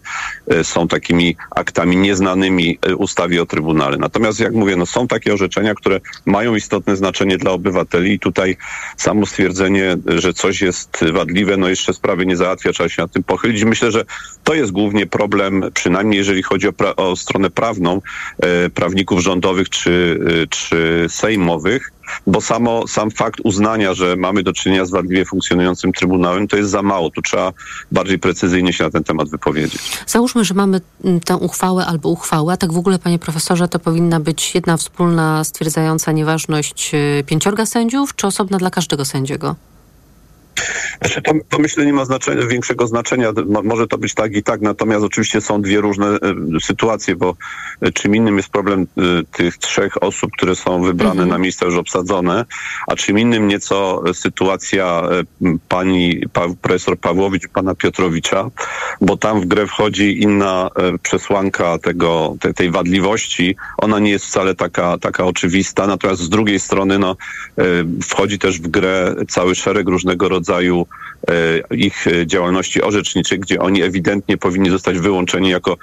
[0.47, 3.97] e, są takimi aktami nieznanymi e, ustawie o Trybunale.
[3.97, 8.57] Natomiast jak mówię, no są takie orzeczenia, które mają istotne znaczenie dla obywateli i tutaj
[8.97, 13.23] samo stwierdzenie, że coś jest wadliwe, no jeszcze sprawy nie załatwia, trzeba się nad tym
[13.23, 13.63] pochylić.
[13.63, 14.05] Myślę, że
[14.43, 18.01] to jest głównie problem, przynajmniej jeżeli chodzi o, pra- o stronę prawną
[18.39, 21.91] e, prawników rządowych czy, e, czy sejmowych,
[22.27, 26.69] bo samo, sam fakt uznania, że mamy do czynienia z wadliwie funkcjonującym Trybunałem, to jest
[26.69, 27.09] za mało.
[27.09, 27.53] Tu trzeba
[27.91, 29.81] bardziej precyzyjnie się na ten temat wypowiedzieć.
[30.07, 33.79] Załóżmy, że mamy mm, tę uchwałę albo uchwałę, a tak w ogóle, panie profesorze, to
[33.79, 39.55] powinna być jedna wspólna stwierdzająca nieważność y, pięciorga sędziów, czy osobna dla każdego sędziego?
[41.01, 43.31] Znaczy, to, to myślę nie ma znaczenia, większego znaczenia.
[43.45, 46.19] Mo, może to być tak i tak, natomiast oczywiście są dwie różne e,
[46.61, 47.35] sytuacje, bo
[47.81, 51.75] e, czym innym jest problem e, tych trzech osób, które są wybrane na miejsca już
[51.75, 52.45] obsadzone,
[52.87, 55.03] a czym innym nieco sytuacja
[55.69, 58.49] pani pa, profesor Pawłowicz i pana Piotrowicza,
[59.01, 60.69] bo tam w grę wchodzi inna
[61.03, 63.55] przesłanka tego, te, tej wadliwości.
[63.77, 67.15] Ona nie jest wcale taka, taka oczywista, natomiast z drugiej strony no,
[68.03, 70.42] wchodzi też w grę cały szereg różnego rodzaju
[71.29, 75.77] e, ich e, działalności orzeczniczej, gdzie oni ewidentnie powinni zostać wyłączeni jako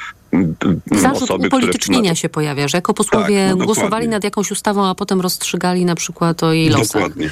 [0.92, 2.16] Zarzut osoby, upolitycznienia które...
[2.16, 5.94] się pojawia, że jako posłowie Tak, no głosowali nad jakąś ustawą, a potem rozstrzygali na
[5.94, 7.02] przykład o jej losach.
[7.02, 7.30] Dokładnie.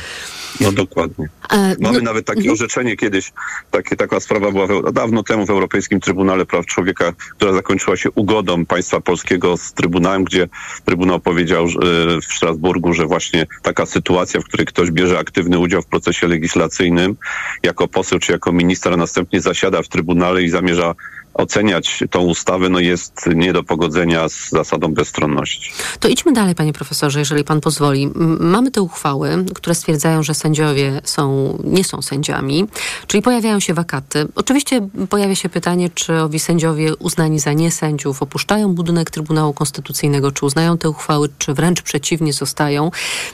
[0.60, 1.28] No dokładnie.
[1.50, 2.52] E, Mamy no, nawet takie mhm.
[2.52, 3.32] orzeczenie kiedyś,
[3.70, 8.66] takie, taka sprawa była dawno temu w Europejskim Trybunale Praw Człowieka, która zakończyła się ugodą
[8.66, 10.48] państwa polskiego z Trybunałem, gdzie
[10.84, 11.82] Trybunał powiedział że, e,
[12.20, 17.16] w Strasburgu, że właśnie taka sytuacja, w której ktoś bierze aktywny udział w procesie legislacyjnym
[17.62, 20.94] jako poseł czy jako minister, a następnie zasiada w Trybunale i zamierza
[21.34, 25.72] oceniać tą ustawę, no jest nie do pogodzenia z zasadą bezstronności.
[26.00, 28.10] To idźmy dalej, panie profesorze, jeżeli pan pozwoli.
[28.40, 32.66] Mamy te uchwały, które stwierdzają, że sędziowie są, nie są sędziami,
[33.06, 34.28] czyli pojawiają się wakaty.
[34.34, 40.46] Oczywiście pojawia się pytanie, czy owi sędziowie uznani za niesędziów opuszczają budynek Trybunału Konstytucyjnego, czy
[40.46, 42.90] uznają te uchwały, czy wręcz przeciwnie zostają.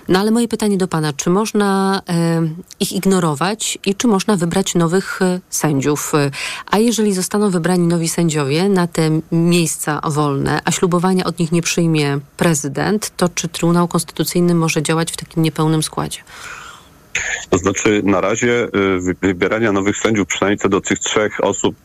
[0.08, 2.42] No ale moje pytanie do pana, czy można e,
[2.80, 6.14] ich ignorować i czy można wybrać nowych e, sędziów?
[6.14, 6.30] E,
[6.70, 11.62] A jeżeli zostaną wybrani nowi sędziowie na te miejsca wolne, a ślubowania od nich nie
[11.62, 16.18] przyjmie prezydent, to czy Trybunał Konstytucyjny może działać w takim niepełnym składzie?
[17.50, 21.76] To znaczy na razie y, wy- wybierania nowych sędziów, przynajmniej co do tych trzech osób,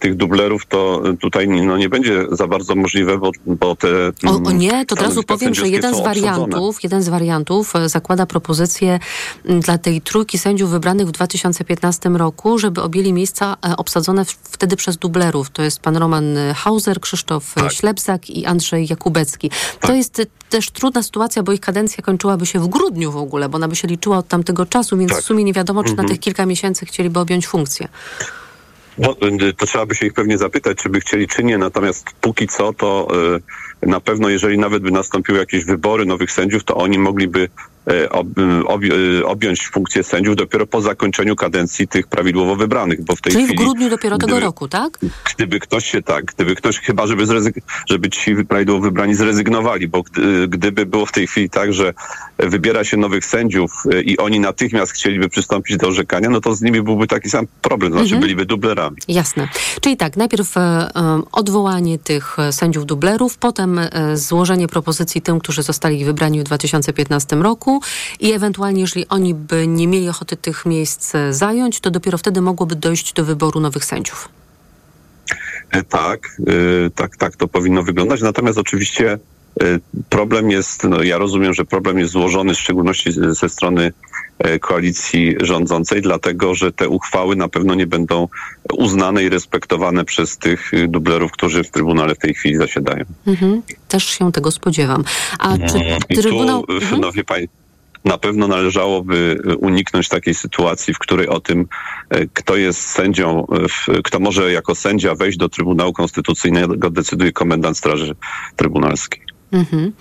[0.00, 3.88] tych dublerów, to tutaj no, nie będzie za bardzo możliwe, bo, bo te...
[4.26, 6.14] O, o mm, nie, to od razu powiem, że jeden z obsadzone.
[6.30, 9.00] wariantów, jeden z wariantów e, zakłada propozycję
[9.44, 14.76] m, dla tej trójki sędziów wybranych w 2015 roku, żeby objęli miejsca e, obsadzone wtedy
[14.76, 15.50] przez dublerów.
[15.50, 17.72] To jest pan Roman e, Hauser, Krzysztof Tak.
[17.72, 19.50] Ślepzak i Andrzej Jakubecki.
[19.80, 23.56] To jest też trudna sytuacja, bo ich kadencja kończyłaby się w grudniu w ogóle, bo
[23.56, 25.20] ona by się liczyła od tamtego czasu, więc Tak.
[25.20, 26.08] w sumie nie wiadomo, czy na Mhm.
[26.08, 27.88] tych kilka miesięcy chcieliby objąć funkcję.
[28.98, 29.16] No,
[29.48, 31.58] y, to trzeba by się ich pewnie zapytać, czy by chcieli, czy nie.
[31.58, 33.08] Natomiast póki co, to
[33.82, 37.48] y, na pewno, jeżeli nawet by nastąpiły jakieś wybory nowych sędziów, to oni mogliby
[39.24, 43.48] objąć funkcję sędziów dopiero po zakończeniu kadencji tych prawidłowo wybranych, bo w tej Czyli w
[43.48, 43.64] chwili...
[43.64, 44.98] grudniu dopiero tego gdyby- roku, tak?
[45.36, 50.02] Gdyby ktoś się tak, gdyby ktoś, chyba żeby, zrezyg- żeby ci prawidłowo wybrani zrezygnowali, bo
[50.02, 51.94] gdy, gdyby było w tej chwili tak, że
[52.38, 53.72] wybiera się nowych sędziów
[54.04, 57.92] i oni natychmiast chcieliby przystąpić do orzekania, no to z nimi byłby taki sam problem,
[57.92, 58.20] znaczy Mhm.
[58.22, 58.96] byliby dublerami.
[59.08, 59.48] Jasne.
[59.80, 60.88] Czyli tak, najpierw e, e,
[61.32, 67.36] odwołanie tych e, sędziów dublerów, potem e, złożenie propozycji tym, którzy zostali wybrani w 2015
[67.36, 67.77] roku
[68.20, 72.40] i ewentualnie, jeżeli oni by nie mieli ochoty tych miejsc e, zająć, to dopiero wtedy
[72.40, 74.28] mogłoby dojść do wyboru nowych sędziów.
[75.70, 78.22] E, Tak, y, tak, tak to powinno wyglądać.
[78.22, 79.18] Natomiast oczywiście
[80.08, 83.92] problem jest, no ja rozumiem, że problem jest złożony w szczególności ze strony
[84.38, 88.28] e, koalicji rządzącej, dlatego że te uchwały na pewno nie będą
[88.72, 93.04] uznane i respektowane przez tych dublerów, którzy w Trybunale w tej chwili zasiadają.
[93.26, 93.62] Mhm.
[93.88, 95.04] Też się tego spodziewam.
[95.38, 96.66] A czy I Trybunał...
[96.66, 97.00] tu, Mhm.
[97.00, 97.48] no wie pani,
[98.04, 101.66] na pewno należałoby y, uniknąć takiej sytuacji, w której o tym,
[102.16, 107.78] y, kto jest sędzią, w- kto może jako sędzia wejść do Trybunału Konstytucyjnego, decyduje komendant
[107.78, 108.14] Straży
[108.56, 109.22] Trybunalskiej.
[109.52, 109.92] Mhm.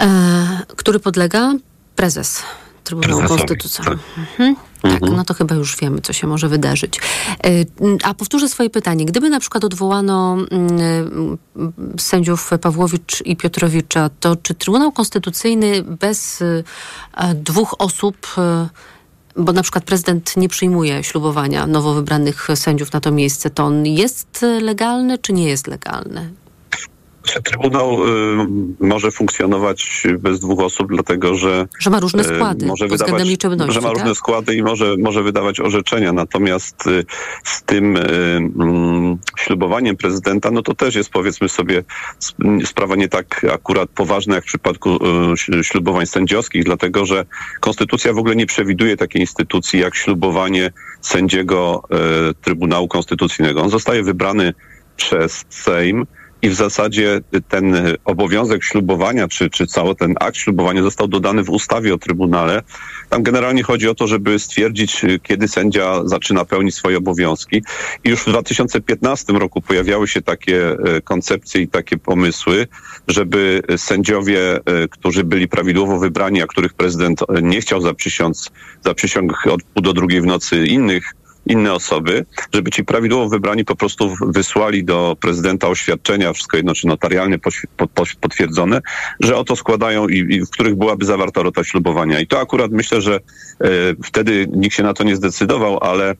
[0.00, 1.52] E, który podlega
[1.96, 2.42] prezes
[2.84, 3.98] Trybunału Konstytucyjnego.
[4.18, 4.56] Mhm.
[4.90, 7.00] Tak, no to chyba już wiemy, co się może wydarzyć.
[7.44, 7.50] E,
[8.02, 9.04] A powtórzę swoje pytanie.
[9.04, 10.80] Gdyby na przykład odwołano mm,
[11.56, 18.16] mm, sędziów Pawłowicz i Piotrowicza, to czy Trybunał Konstytucyjny bez e, dwóch osób
[19.36, 23.86] bo na przykład prezydent nie przyjmuje ślubowania nowo wybranych sędziów na to miejsce, to on
[23.86, 26.32] jest legalny, czy nie jest legalny?
[27.44, 28.46] Trybunał y,
[28.80, 31.66] może funkcjonować bez dwóch osób, dlatego że.
[31.78, 32.86] Że ma różne y, składy może
[33.24, 33.98] liczebności, Że ma tak?
[33.98, 36.12] różne składy i może, może wydawać orzeczenia.
[36.12, 37.04] Natomiast y,
[37.44, 41.84] z tym mm, ślubowaniem prezydenta, no to też jest powiedzmy sobie
[42.28, 44.98] sp- sprawa nie tak akurat poważna jak w przypadku
[45.62, 47.24] ślubowań sędziowskich, dlatego że
[47.60, 51.82] konstytucja w ogóle nie przewiduje takiej instytucji jak ślubowanie sędziego
[52.40, 53.62] Trybunału Konstytucyjnego.
[53.62, 54.54] On zostaje wybrany
[54.96, 56.06] przez Sejm
[56.44, 61.50] i w zasadzie ten obowiązek ślubowania, czy, czy cały ten akt ślubowania został dodany w
[61.50, 62.62] ustawie o Trybunale.
[63.08, 67.62] Tam generalnie chodzi o to, żeby stwierdzić, kiedy sędzia zaczyna pełnić swoje obowiązki.
[68.04, 72.66] I już w 2015 roku pojawiały się takie y, koncepcje i takie pomysły,
[73.08, 78.50] żeby sędziowie, y, którzy byli prawidłowo wybrani, a których prezydent y, nie chciał zaprzysiąc,
[78.84, 81.14] zaprzysiąg od pół do drugiej w nocy innych
[81.46, 86.86] inne osoby, żeby ci prawidłowo wybrani po prostu wysłali do prezydenta oświadczenia, wszystko jedno czy
[86.86, 87.38] notarialnie
[88.20, 88.80] potwierdzone,
[89.20, 92.20] że oto składają i, i w których byłaby zawarta rota ślubowania.
[92.20, 93.20] I to akurat myślę, że e,
[94.04, 96.16] wtedy nikt się na to nie zdecydował, ale e,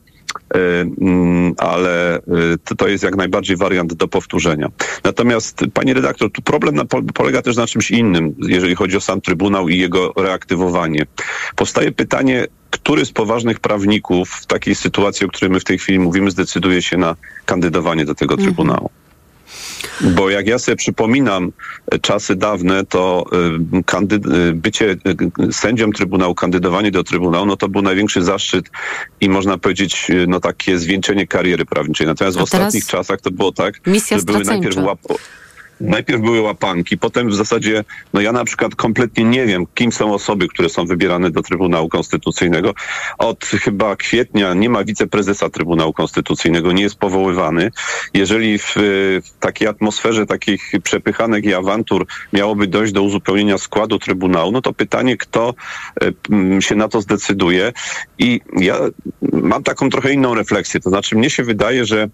[1.01, 2.21] mm, ale e,
[2.63, 4.69] to, to jest jak najbardziej wariant do powtórzenia.
[5.03, 6.75] Natomiast, panie redaktor, tu problem
[7.13, 11.05] polega też na czymś innym, jeżeli chodzi o sam Trybunał i jego reaktywowanie.
[11.55, 15.99] Powstaje pytanie, który z poważnych prawników w takiej sytuacji, o której my w tej chwili
[15.99, 18.89] mówimy, zdecyduje się na kandydowanie do tego Trybunału.
[20.01, 21.51] Bo jak ja sobie przypominam
[21.91, 23.25] e, czasy dawne, to
[23.77, 24.95] y, kandy- y, bycie
[25.51, 28.69] sędzią Trybunału, kandydowanie do Trybunału, no to był największy zaszczyt
[29.21, 32.07] i można powiedzieć, no takie zwieńczenie kariery prawniczej.
[32.07, 33.79] Natomiast w ostatnich czasach to było tak,
[34.19, 35.15] że były najpierw łap-
[35.79, 40.13] Najpierw były łapanki, potem w zasadzie, no ja na przykład kompletnie nie wiem, kim są
[40.13, 42.73] osoby, które są wybierane do Trybunału Konstytucyjnego.
[43.17, 47.71] Od chyba kwietnia nie ma wiceprezesa Trybunału Konstytucyjnego, nie jest powoływany.
[48.13, 48.73] Jeżeli w,
[49.25, 54.73] w takiej atmosferze takich przepychanek i awantur miałoby dojść do uzupełnienia składu Trybunału, no to
[54.73, 55.53] pytanie, kto
[56.59, 57.73] się na to zdecyduje.
[58.19, 58.77] I ja
[59.33, 60.79] mam taką trochę inną refleksję.
[60.79, 62.09] To znaczy, mnie się wydaje, że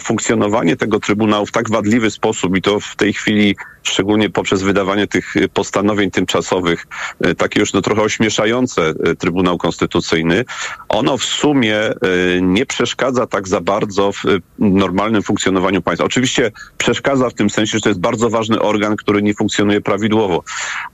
[0.00, 5.06] funkcjonowanie tego Trybunału w tak wadliwy sposób i to w tej chwili szczególnie poprzez wydawanie
[5.06, 6.86] tych e, postanowień tymczasowych,
[7.20, 10.44] e, takie już no trochę ośmieszające e, Trybunał Konstytucyjny,
[10.88, 11.94] ono w sumie e,
[12.42, 16.04] nie przeszkadza tak za bardzo w e, normalnym funkcjonowaniu państwa.
[16.04, 20.42] Oczywiście przeszkadza w tym sensie, że to jest bardzo ważny organ, który nie funkcjonuje prawidłowo,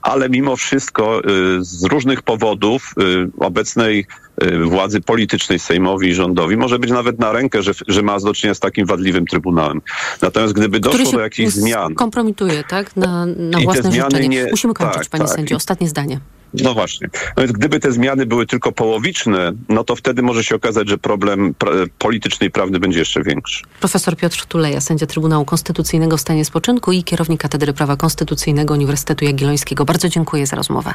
[0.01, 1.21] ale mimo wszystko e,
[1.61, 3.03] z różnych powodów e,
[3.45, 4.30] obecnej e,
[4.65, 8.55] władzy politycznej Sejmowi i rządowi może być nawet na rękę, że, że ma do czynienia
[8.55, 9.81] z takim wadliwym Trybunałem.
[10.21, 12.95] Natomiast gdyby który doszło się do jakichś zmian, kompromituje, tak?
[12.95, 14.27] Na, na I te własne zmiany życzenie.
[14.29, 15.35] nie- Musimy kończyć, tak, panie tak.
[15.35, 15.55] sędzio.
[15.55, 16.19] Ostatnie zdanie.
[16.53, 17.09] No właśnie.
[17.37, 20.97] No więc gdyby te zmiany były tylko połowiczne, no to wtedy może się okazać, że
[20.97, 23.63] problem pra- polityczny i prawny będzie jeszcze większy.
[23.79, 29.25] Profesor Piotr Tuleja, sędzia Trybunału Konstytucyjnego w stanie spoczynku i kierownik Katedry Prawa Konstytucyjnego Uniwersytetu
[29.25, 29.85] Jagiellońskiego.
[29.85, 30.93] Bardzo dziękuję za rozmowę.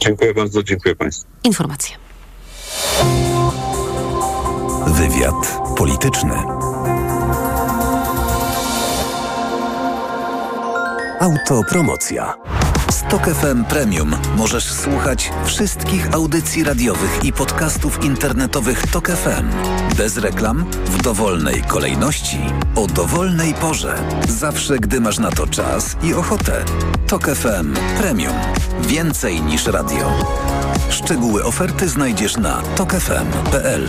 [0.00, 1.26] Dziękuję bardzo, dziękuję Państwu.
[1.44, 1.96] Informacje.
[4.86, 6.34] Wywiad polityczny.
[11.20, 12.34] Autopromocja.
[12.90, 19.48] Stok FM Premium możesz słuchać wszystkich audycji radiowych i podcastów internetowych Tok FM.
[19.96, 22.38] Bez reklam, w dowolnej kolejności,
[22.76, 23.94] o dowolnej porze.
[24.28, 26.64] Zawsze, gdy masz na to czas i ochotę.
[27.06, 28.34] Tok FM Premium.
[28.80, 30.12] Więcej niż radio.
[30.90, 33.88] Szczegóły oferty znajdziesz na tokefm.pl.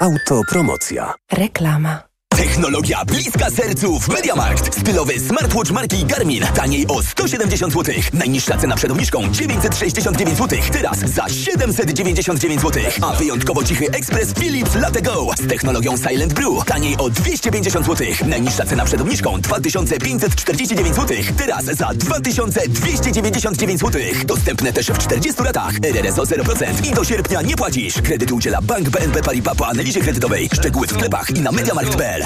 [0.00, 1.14] Autopromocja.
[1.32, 2.15] Reklama.
[2.36, 4.80] Technologia bliska sercu w MediaMarkt.
[4.80, 6.44] Stylowy smartwatch marki Garmin.
[6.54, 7.94] Taniej o 170 zł.
[8.12, 10.58] Najniższa cena przed obniżką 969 zł.
[10.72, 12.82] Teraz za 799 zł.
[13.02, 16.64] A wyjątkowo cichy ekspres Philips Latte Go z technologią Silent Brew.
[16.66, 18.06] Taniej o 250 zł.
[18.26, 21.16] Najniższa cena przed obniżką 2549 zł.
[21.36, 24.02] Teraz za 2299 zł.
[24.24, 25.74] Dostępne też w 40 latach.
[25.82, 27.94] RRSO 0% i do sierpnia nie płacisz.
[27.94, 30.48] Kredyt udziela Bank BNP Paribas po analizie kredytowej.
[30.52, 32.25] Szczegóły w sklepach i na MediaMarkt.pl.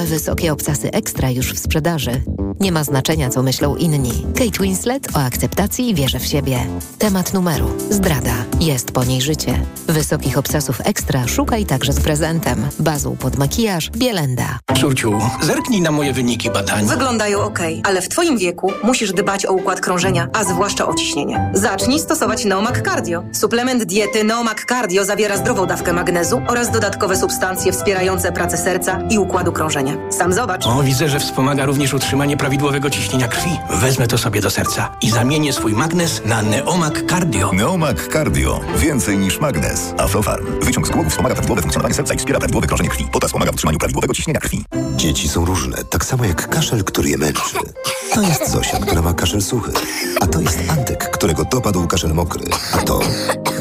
[0.00, 2.22] Nowe wysokie obcasy ekstra już w sprzedaży.
[2.60, 4.26] Nie ma znaczenia, co myślą inni.
[4.34, 6.58] Kate Winslet o akceptacji i wierze w siebie.
[6.98, 7.70] Temat numeru.
[7.90, 8.34] Zdrada.
[8.60, 9.60] Jest po niej życie.
[9.88, 12.66] Wysokich obcasów ekstra szukaj także z prezentem.
[12.78, 14.58] Bazą pod makijaż Bielenda.
[14.76, 16.86] Ciurciu, zerknij na moje wyniki badań.
[16.86, 21.50] Wyglądają ok, ale w Twoim wieku musisz dbać o układ krążenia, a zwłaszcza o ciśnienie.
[21.54, 23.24] Zacznij stosować Neomak Cardio.
[23.32, 29.18] Suplement diety Neomak Cardio zawiera zdrową dawkę magnezu oraz dodatkowe substancje wspierające pracę serca i
[29.18, 29.79] układu krążenia.
[30.10, 30.66] Sam zobacz.
[30.66, 33.50] O, widzę, że wspomaga również utrzymanie prawidłowego ciśnienia krwi.
[33.70, 37.52] Wezmę to sobie do serca i zamienię swój magnes na Neomak Cardio.
[37.52, 38.60] Neomak Cardio.
[38.76, 39.94] Więcej niż magnes.
[39.98, 40.46] Aflofarm.
[40.62, 43.06] Wyciąg z głowy wspomaga prawidłowe funkcjonowanie serca i wspiera prawidłowe krążenie krwi.
[43.12, 44.64] Potas wspomaga w utrzymaniu prawidłowego ciśnienia krwi.
[44.96, 47.56] Dzieci są różne, tak samo jak kaszel, który je męczy.
[48.14, 49.72] To jest Zosia, która ma kaszel suchy.
[50.20, 52.44] A to jest Antek, którego dopadł kaszel mokry.
[52.72, 53.00] A to...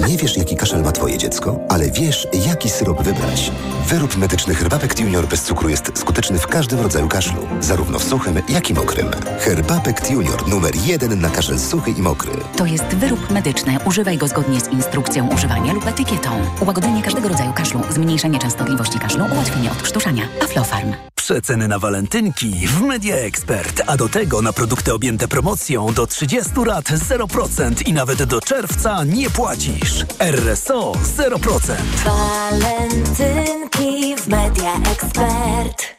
[0.07, 3.51] Nie wiesz, jaki kaszel ma twoje dziecko, ale wiesz, jaki syrop wybrać.
[3.88, 6.09] Wyrób medyczny Herbapekt Junior bez cukru jest skuteczny
[6.39, 7.47] w każdym rodzaju kaszlu.
[7.60, 9.07] Zarówno w suchym, jak i mokrym.
[9.39, 12.32] Herbapekt Junior numer jeden na kaszel suchy i mokry.
[12.57, 13.78] To jest wyrób medyczny.
[13.86, 16.30] Używaj go zgodnie z instrukcją używania lub etykietą.
[16.62, 20.24] Ułagodzenie każdego rodzaju kaszlu, zmniejszenie częstotliwości kaszlu, ułatwienie odkrztuszania.
[20.43, 20.93] Aflofarm.
[21.16, 26.51] Przeceny na walentynki w Media Expert, a do tego na produkty objęte promocją do 30
[26.66, 30.05] lat 0% i nawet do czerwca nie płacisz.
[30.20, 31.74] RSO 0%.
[32.05, 35.99] Walentynki w Media Expert.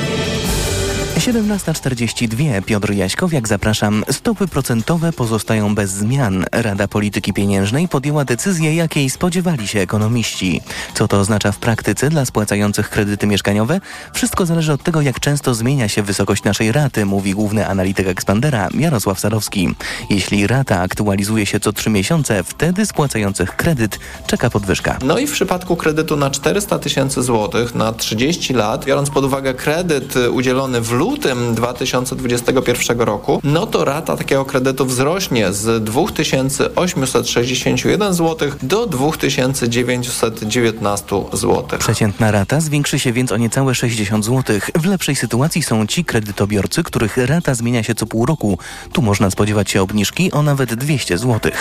[1.21, 2.61] 17.42.
[2.63, 4.03] Piotr Jaśkowiak, zapraszam.
[4.11, 6.45] Stopy procentowe pozostają bez zmian.
[6.51, 10.61] Rada Polityki Pieniężnej podjęła decyzję, jakiej spodziewali się ekonomiści.
[10.93, 13.81] Co to oznacza w praktyce dla spłacających kredyty mieszkaniowe?
[14.13, 18.69] Wszystko zależy od tego, jak często zmienia się wysokość naszej raty, mówi główny analityk Expandera
[18.73, 19.75] Jarosław Sarowski.
[20.09, 24.97] Jeśli rata aktualizuje się co trzy miesiące, wtedy spłacających kredyt czeka podwyżka.
[25.05, 29.53] No i w przypadku kredytu na 400 tysięcy złotych na 30 lat, biorąc pod uwagę
[29.53, 31.10] kredyt udzielony w lutym
[31.55, 41.79] 2021 roku, no to rata takiego kredytu wzrośnie z 2861 zł do 2919 zł.
[41.79, 44.59] Przeciętna rata zwiększy się więc o niecałe 60 zł.
[44.75, 48.57] W lepszej sytuacji są ci kredytobiorcy, których rata zmienia się co pół roku.
[48.91, 51.51] Tu można spodziewać się obniżki o nawet 200 zł.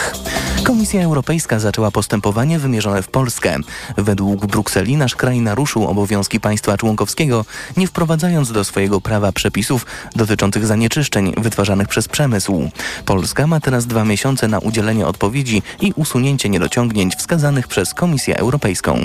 [0.64, 3.57] Komisja Europejska zaczęła postępowanie wymierzone w Polskę.
[3.96, 7.44] Według Brukseli nasz kraj naruszył obowiązki państwa członkowskiego,
[7.76, 9.86] nie wprowadzając do swojego prawa przepisów
[10.16, 12.70] dotyczących zanieczyszczeń wytwarzanych przez przemysł.
[13.05, 18.99] Polska ma teraz dwa miesiące na udzielenie odpowiedzi i usunięcie niedociągnięć wskazanych przez Komisję Europejską.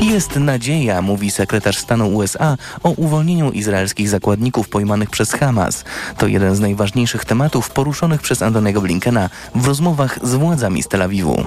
[0.00, 5.84] Jest nadzieja, mówi sekretarz stanu USA o uwolnieniu izraelskich zakładników pojmanych przez Hamas.
[6.18, 11.02] To jeden z najważniejszych tematów poruszonych przez Antonego Blinkena w rozmowach z władzami z Tel
[11.02, 11.44] Awiwu.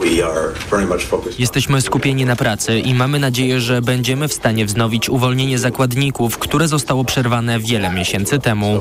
[1.39, 6.67] Jesteśmy skupieni na pracy i mamy nadzieję, że będziemy w stanie wznowić uwolnienie zakładników, które
[6.67, 8.80] zostało przerwane wiele miesięcy temu.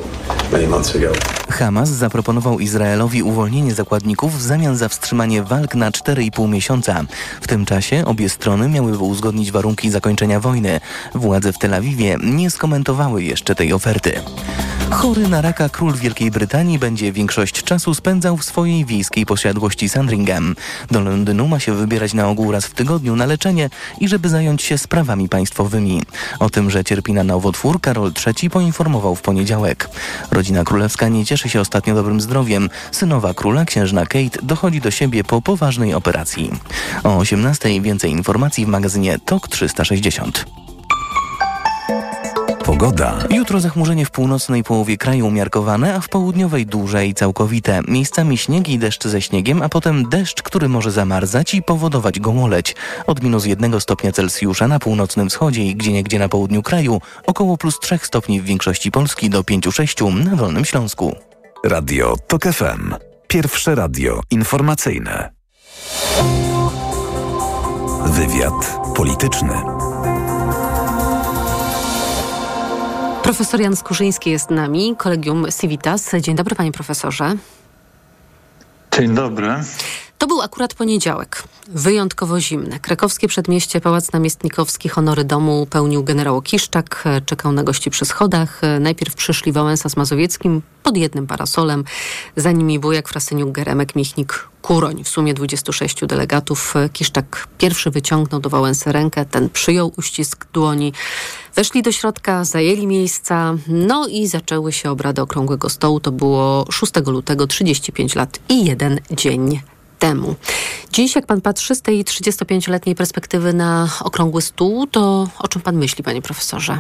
[1.49, 7.05] Hamas zaproponował Izraelowi uwolnienie zakładników w zamian za wstrzymanie walk na 4,5 miesiąca.
[7.41, 10.81] W tym czasie obie strony miałyby uzgodnić warunki zakończenia wojny.
[11.15, 14.21] Władze w Tel Awiwie nie skomentowały jeszcze tej oferty.
[14.91, 20.57] Chory na raka król Wielkiej Brytanii będzie większość czasu spędzał w swojej wiejskiej posiadłości Sandringham.
[20.91, 23.71] Do Londynu ma się wybierać na ogół raz w tygodniu na leczenie
[24.01, 26.03] i żeby zająć się sprawami państwowymi.
[26.39, 29.89] O tym, że cierpi na nowotwór, Karol III poinformował w poniedziałek.
[30.31, 32.71] Rodzina królewska nie cieszy się ostatnio dobrym zdrowiem.
[32.93, 36.51] Synowa króla, księżna Kate, dochodzi do siebie po poważnej operacji.
[37.05, 40.47] O 18 więcej informacji w magazynie TOK 360.
[42.65, 43.19] Pogoda.
[43.31, 47.81] Jutro zachmurzenie w północnej połowie kraju umiarkowane, a w południowej duże i całkowite.
[47.89, 52.77] Miejscami śnieg i deszcz ze śniegiem, a potem deszcz, który może zamarzać i powodować gołoleć.
[53.07, 57.79] Od minus jednego stopnia Celsjusza na północnym wschodzie i gdzieniegdzie na południu kraju, około plus
[57.79, 61.17] 3 stopni w większości Polski do 5-6 na Dolnym Śląsku.
[61.65, 62.95] Radio TOK FM.
[63.29, 65.31] Pierwsze radio informacyjne.
[68.07, 69.80] Wywiad polityczny.
[73.31, 76.11] Profesor Jan Skurzyński jest z nami, kolegium Civitas.
[76.21, 77.37] Dzień dobry, panie profesorze.
[78.93, 79.49] Dzień dobry.
[80.21, 81.43] To był akurat poniedziałek.
[81.69, 82.81] Wyjątkowo zimne.
[82.81, 87.05] Krakowskie przedmieście, Pałac Namiestnikowski, honory domu pełnił generał Kiszczak.
[87.27, 88.61] Czekał na gości przy schodach.
[88.81, 91.85] Najpierw przyszli Wałęsa z Mazowieckim pod jednym parasolem.
[92.37, 95.05] Za nimi wujek Frasyniuk, Geremek, Michnik, Kuroń.
[95.05, 96.75] W sumie 26 delegatów.
[96.93, 99.25] Kiszczak pierwszy wyciągnął do Wałęsy rękę.
[99.25, 100.93] Ten przyjął uścisk dłoni.
[101.55, 106.01] Weszli do środka, zajęli miejsca, no i zaczęły się obrady Okrągłego Stołu.
[106.01, 109.61] To było 6 lutego, 35 lat i jeden dzień
[110.01, 110.35] temu.
[110.93, 115.77] Dziś, jak pan patrzy z tej 35-letniej perspektywy na okrągły stół, to o czym pan
[115.77, 116.79] myśli, panie profesorze?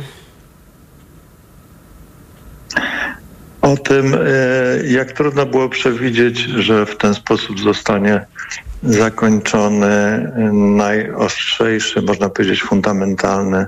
[3.62, 4.16] O tym,
[4.84, 8.26] jak trudno było przewidzieć, że w ten sposób zostanie
[8.82, 13.66] zakończony najostrzejszy, można powiedzieć, fundamentalny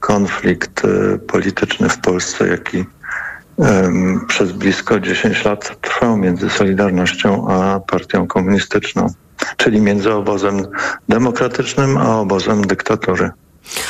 [0.00, 0.82] konflikt
[1.26, 2.84] polityczny w Polsce, jaki
[4.28, 9.06] przez blisko 10 lat trwał między Solidarnością a Partią Komunistyczną,
[9.56, 10.66] czyli między obozem
[11.08, 13.30] demokratycznym a obozem dyktatury.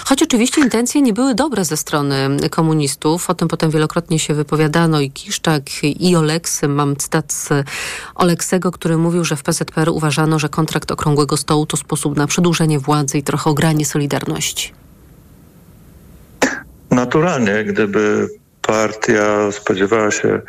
[0.05, 5.01] Choć oczywiście intencje nie były dobre ze strony komunistów, o tym potem wielokrotnie się wypowiadano
[5.01, 6.69] i Kiszczak, i Oleksy.
[6.69, 7.49] Mam cytat z
[8.15, 12.79] Oleksego, który mówił, że w PZPR uważano, że kontrakt Okrągłego Stołu to sposób na przedłużenie
[12.79, 14.73] władzy i trochę ogranie Solidarności.
[16.91, 18.29] Naturalnie, gdyby
[18.67, 20.41] partia spodziewała się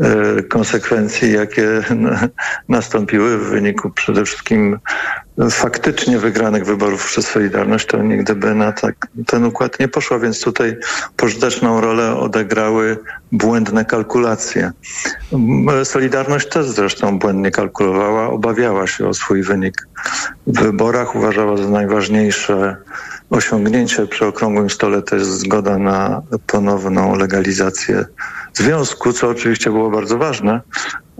[0.00, 1.82] e, konsekwencji, jakie
[2.68, 4.78] nastąpiły w wyniku przede wszystkim
[5.50, 8.94] faktycznie wygranych wyborów przez Solidarność, to nigdy by na tak,
[9.26, 10.76] ten układ nie poszła, więc tutaj
[11.16, 12.98] pożyteczną rolę odegrały
[13.32, 14.72] błędne kalkulacje.
[15.84, 19.88] Solidarność też zresztą błędnie kalkulowała, obawiała się o swój wynik
[20.46, 22.76] w wyborach, uważała za najważniejsze
[23.30, 28.04] osiągnięcie przy okrągłym stole to jest zgoda na ponowną legalizację
[28.54, 30.60] związku, co oczywiście było bardzo ważne,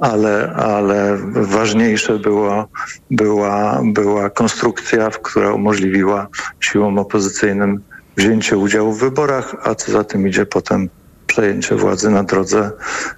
[0.00, 2.68] ale, ale ważniejsze było,
[3.10, 6.26] była, była konstrukcja, która umożliwiła
[6.60, 7.80] siłom opozycyjnym
[8.16, 10.88] wzięcie udziału w wyborach, a co za tym idzie potem
[11.30, 12.70] przejęcie władzy na drodze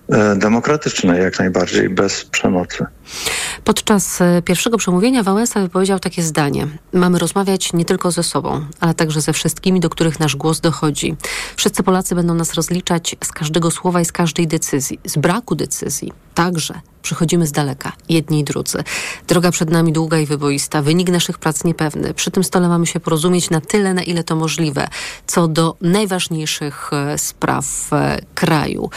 [0.08, 2.86] e, demokratycznej, jak najbardziej bez przemocy.
[3.64, 8.94] Podczas e, pierwszego przemówienia Wałęsa wypowiedział takie zdanie: Mamy rozmawiać nie tylko ze sobą, ale
[8.94, 11.16] także ze wszystkimi, do których nasz głos dochodzi.
[11.56, 16.12] Wszyscy Polacy będą nas rozliczać z każdego słowa i z każdej decyzji, z braku decyzji
[16.34, 18.84] także przychodzimy z daleka, jedni i drudzy.
[19.28, 22.14] Droga przed nami długa i wyboista, wynik naszych prac niepewny.
[22.14, 24.88] Przy tym stole mamy się porozumieć na tyle, na ile to możliwe,
[25.26, 28.90] co do najważniejszych e, spraw e, kraju.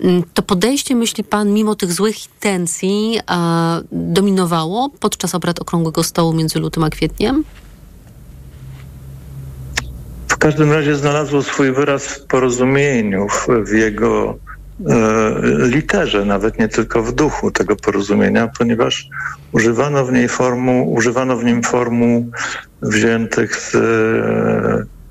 [0.00, 3.20] Mm, to podejście, myśli pan, mimo tych złych intencji,
[3.92, 7.44] dominowało podczas obrad Okrągłego Stołu między lutym a kwietniem?
[10.28, 14.38] W każdym razie znalazło swój wyraz w porozumieniu, w, jego
[15.58, 19.08] literze, nawet nie tylko w duchu tego porozumienia, ponieważ
[19.52, 22.30] używano w niej formu, używano w nim formuł
[22.82, 23.74] wziętych z,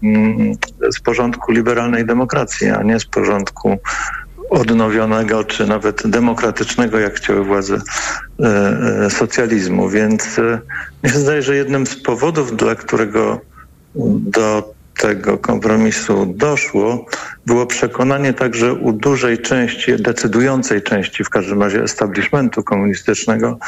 [0.04, 0.54] mm,
[0.92, 3.78] z porządku liberalnej demokracji, a nie z porządku
[4.50, 7.82] odnowionego, czy nawet demokratycznego, jak chciały władze
[8.40, 8.46] e,
[9.06, 9.90] e, socjalizmu.
[9.90, 10.40] Więc
[11.04, 13.42] mi się zdaje, że jednym z powodów, dla którego
[14.20, 17.06] do tego kompromisu doszło,
[17.46, 23.60] było przekonanie także u dużej części, decydującej części w każdym razie establishmentu komunistycznego,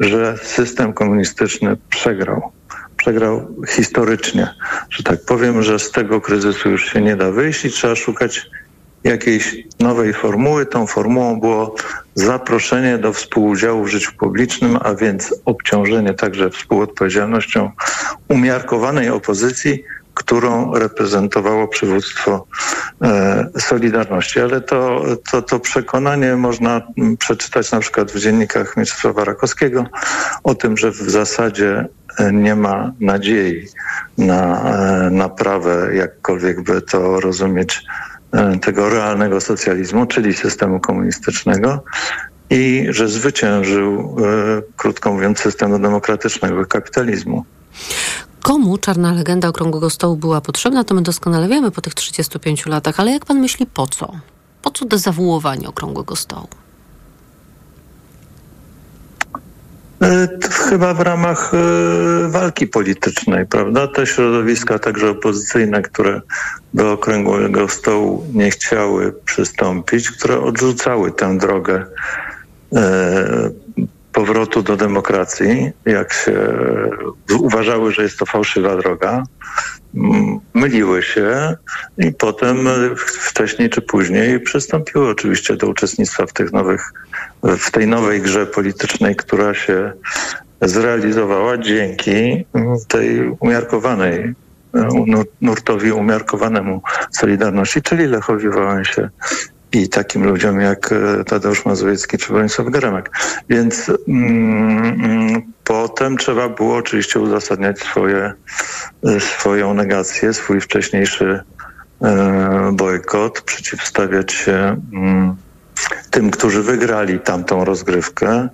[0.00, 2.52] że system komunistyczny przegrał.
[2.96, 4.48] Przegrał historycznie,
[4.90, 8.46] że tak powiem, że z tego kryzysu już się nie da wyjść i trzeba szukać
[9.04, 10.66] jakiejś nowej formuły.
[10.66, 11.74] Tą formułą było
[12.14, 17.70] zaproszenie do współudziału w życiu publicznym, a więc obciążenie także współodpowiedzialnością
[18.28, 19.84] umiarkowanej opozycji,
[20.16, 22.46] którą reprezentowało przywództwo
[23.02, 24.40] e, Solidarności.
[24.40, 26.82] Ale to, to, to przekonanie można
[27.18, 29.86] przeczytać na przykład w dziennikach Mieczysława Rakowskiego
[30.44, 31.88] o tym, że w zasadzie
[32.18, 33.66] e, nie ma nadziei
[34.18, 37.82] na e, naprawę, jakkolwiek by to rozumieć,
[38.62, 41.84] tego realnego socjalizmu, czyli systemu komunistycznego
[42.50, 44.16] i że zwyciężył,
[44.76, 47.44] krótko mówiąc, systemu demokratycznego kapitalizmu
[48.46, 53.00] komu czarna legenda Okrągłego Stołu była potrzebna, to my doskonale wiemy po tych 35 latach,
[53.00, 54.12] ale jak pan myśli, po co?
[54.62, 56.48] Po co dezawuowanie Okrągłego Stołu?
[60.02, 60.28] E,
[60.68, 63.88] chyba w ramach e, walki politycznej, prawda?
[63.88, 66.20] Te środowiska, także opozycyjne, które
[66.74, 71.86] do okrągłego stołu nie chciały przystąpić, które odrzucały tę drogę
[72.76, 73.65] e,
[74.16, 76.36] powrotu do demokracji, jak się
[77.40, 79.22] uważały, że jest to fałszywa droga,
[80.54, 81.56] myliły się
[81.98, 86.92] i potem wcześniej czy później przystąpiły oczywiście do uczestnictwa w tych nowych,
[87.42, 89.92] w tej nowej grze politycznej, która się
[90.62, 92.44] zrealizowała dzięki
[92.88, 94.34] tej umiarkowanej
[95.40, 99.08] nurtowi umiarkowanemu Solidarności, czyli Lechowi Wałęsie
[99.72, 103.10] i takim ludziom jak e, Tadeusz Mazowiecki czy Bronisław Geremek.
[103.48, 108.32] Więc mm, mm, potem trzeba było oczywiście uzasadniać swoje,
[109.04, 111.40] e, swoją negację, swój wcześniejszy
[112.02, 115.36] e, bojkot, przeciwstawiać się mm,
[116.10, 118.48] tym, którzy wygrali tamtą rozgrywkę.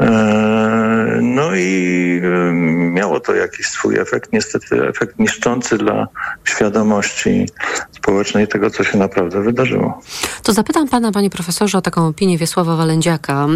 [0.00, 2.52] E, no i e,
[2.92, 6.08] miało to jakiś swój efekt, niestety efekt niszczący dla
[6.44, 7.48] świadomości
[7.92, 10.00] społecznej tego, co się naprawdę wydarzyło.
[10.42, 13.46] To zapytam pana, panie profesorze, o taką opinię Wiesława Walędziaka,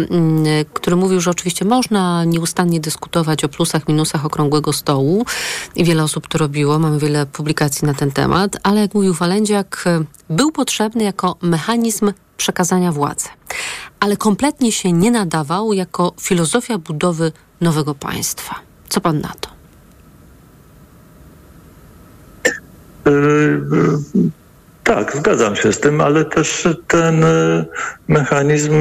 [0.73, 5.25] który mówił, że oczywiście można nieustannie dyskutować o plusach, minusach okrągłego stołu
[5.75, 9.85] i wiele osób to robiło, mamy wiele publikacji na ten temat, ale jak mówił Walędziak,
[10.29, 13.29] był potrzebny jako mechanizm przekazania władzy.
[13.99, 17.31] Ale kompletnie się nie nadawał jako filozofia budowy
[17.61, 18.55] nowego państwa.
[18.89, 19.49] Co pan na to?
[23.05, 23.61] Yy,
[24.83, 27.65] tak, zgadzam się z tym, ale też ten y,
[28.07, 28.73] mechanizm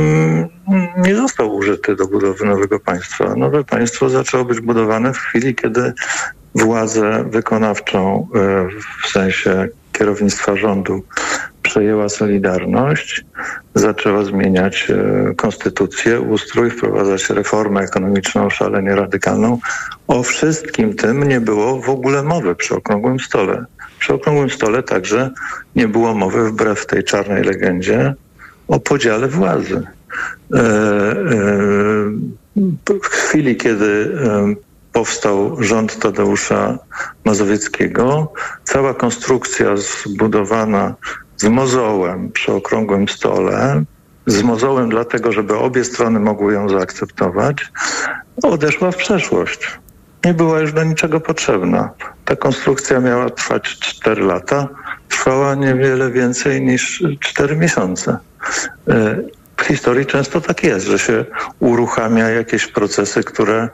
[0.97, 3.35] nie został użyty do budowy nowego państwa.
[3.35, 5.93] Nowe państwo zaczęło być budowane w chwili, kiedy
[6.55, 8.29] władzę wykonawczą
[9.05, 11.03] w sensie kierownictwa rządu
[11.71, 13.25] przejęła Solidarność,
[13.75, 14.91] zaczęła zmieniać
[15.31, 19.59] y, konstytucję, ustrój, wprowadzać reformę ekonomiczną szalenie radykalną.
[20.09, 23.65] O wszystkim tym nie było w ogóle mowy przy okrągłym stole.
[23.99, 25.31] Przy okrągłym stole także
[25.77, 28.15] nie było mowy, wbrew tej czarnej legendzie,
[28.69, 29.83] o podziale władzy.
[30.55, 30.65] E, e,
[33.03, 34.55] w chwili, kiedy e,
[34.93, 36.79] powstał rząd Tadeusza
[37.25, 38.33] Mazowieckiego,
[38.65, 40.95] cała konstrukcja zbudowana
[41.41, 43.85] z mozołem przy okrągłym stole,
[44.27, 47.73] z mozołem dlatego, żeby obie strony mogły ją zaakceptować,
[48.43, 49.79] odeszła w przeszłość
[50.25, 51.91] nie była już do niczego potrzebna.
[52.25, 54.69] Ta konstrukcja miała trwać 4 lata,
[55.09, 58.19] trwała niewiele więcej niż 4 miesiące.
[58.89, 59.17] E,
[59.57, 61.25] w historii często tak jest, że się
[61.59, 63.69] uruchamia jakieś procesy, które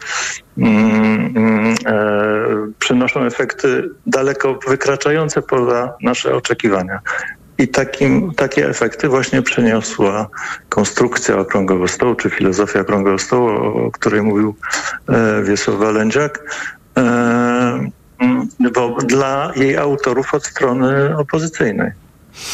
[0.58, 1.96] mm, mm, e,
[2.78, 7.00] przynoszą efekty daleko wykraczające poza nasze oczekiwania.
[7.58, 10.28] I takim, takie efekty właśnie przeniosła
[10.68, 14.54] konstrukcja okrągłego stołu, czy filozofia okrągłego stołu, o której mówił
[15.08, 16.44] e, Wiesław Walędziak,
[16.96, 17.00] e,
[18.18, 21.90] mm, bo dla jej autorów od strony opozycyjnej.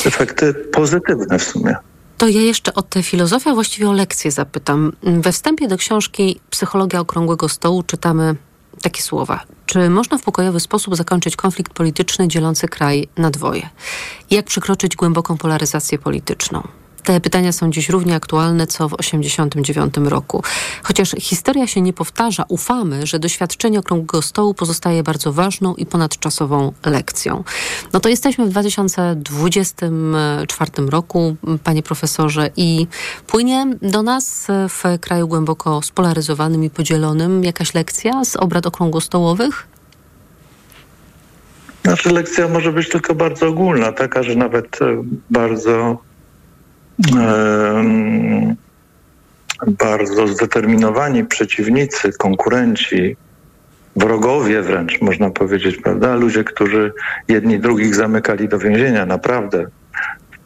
[0.06, 1.76] Efekty pozytywne w sumie.
[2.18, 4.92] To ja jeszcze o tę filozofię, właściwie o lekcję zapytam.
[5.02, 8.34] We wstępie do książki Psychologia Okrągłego Stołu czytamy
[8.82, 9.40] takie słowa.
[9.66, 13.68] Czy można w pokojowy sposób zakończyć konflikt polityczny dzielący kraj na dwoje?
[14.30, 16.68] Jak przekroczyć głęboką polaryzację polityczną?
[17.04, 20.42] Te pytania są dziś równie aktualne co w 1989 roku.
[20.82, 26.72] Chociaż historia się nie powtarza, ufamy, że doświadczenie okrągłego stołu pozostaje bardzo ważną i ponadczasową
[26.86, 27.44] lekcją.
[27.92, 32.86] No to jesteśmy w 2024 roku, panie profesorze, i
[33.26, 39.66] płynie do nas w kraju głęboko spolaryzowanym i podzielonym jakaś lekcja z obrad okrągłostołowych?
[41.84, 45.98] Nasza lekcja może być tylko bardzo ogólna, taka, że nawet e, bardzo
[49.66, 53.16] bardzo zdeterminowani przeciwnicy, konkurenci,
[53.96, 56.14] wrogowie wręcz, można powiedzieć, prawda?
[56.14, 56.92] Ludzie, którzy
[57.28, 59.66] jedni drugich zamykali do więzienia, naprawdę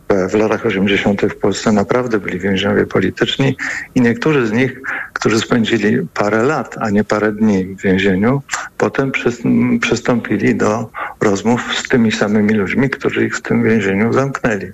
[0.09, 1.23] w latach 80.
[1.23, 3.57] w Polsce naprawdę byli więźniowie polityczni
[3.95, 4.81] i niektórzy z nich,
[5.13, 8.43] którzy spędzili parę lat, a nie parę dni w więzieniu,
[8.79, 9.13] potem
[9.81, 10.91] przystąpili do
[11.21, 14.73] rozmów z tymi samymi ludźmi, którzy ich w tym więzieniu zamknęli.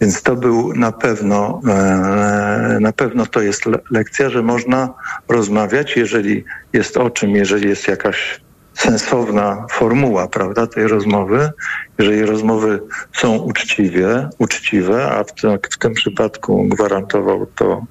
[0.00, 4.94] Więc to był na pewno, e, na pewno to jest lekcja, że można
[5.28, 8.40] rozmawiać, jeżeli jest o czym, jeżeli jest jakaś
[8.74, 11.50] sensowna formuła, prawda, tej rozmowy.
[11.98, 12.80] Jeżeli rozmowy
[13.12, 17.84] są uczciwie, uczciwe, a w tym, w tym przypadku gwarantował to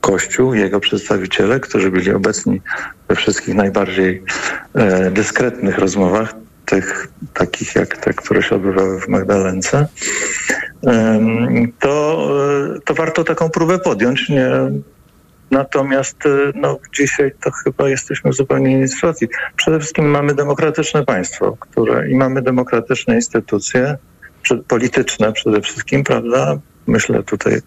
[0.00, 2.60] Kościół, jego przedstawiciele, którzy byli obecni
[3.08, 4.22] we wszystkich najbardziej
[4.74, 9.86] e, dyskretnych rozmowach, tych takich jak te, które się odbywały w Magdalence,
[10.86, 11.20] e,
[11.80, 12.28] to,
[12.84, 14.28] to warto taką próbę podjąć.
[14.28, 14.50] Nie,
[15.50, 19.28] Natomiast y, no, dzisiaj to chyba jesteśmy w zupełnie innej sytuacji.
[19.56, 23.96] Przede wszystkim mamy demokratyczne państwo, które i mamy demokratyczne instytucje
[24.68, 26.58] polityczne przede wszystkim, prawda?
[26.86, 27.60] Myślę tutaj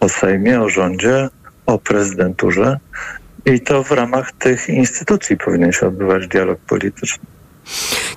[0.00, 1.28] o Sejmie, o rządzie,
[1.66, 2.78] o prezydenturze.
[3.44, 7.24] I to w ramach tych instytucji powinien się odbywać dialog polityczny.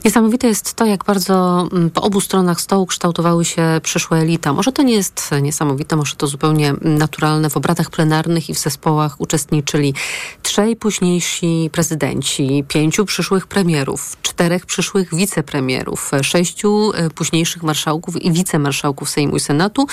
[0.05, 4.53] Niesamowite jest to, jak bardzo mm, po obu stronach stołu kształtowały się przyszłe elita.
[4.53, 7.49] Może to nie jest niesamowite, może to zupełnie naturalne.
[7.49, 9.93] W obradach plenarnych i w zespołach uczestniczyli
[10.41, 19.09] trzej późniejsi prezydenci, pięciu przyszłych premierów, czterech przyszłych wicepremierów, sześciu e, późniejszych marszałków i wicemarszałków
[19.09, 19.87] Sejmu i Senatu,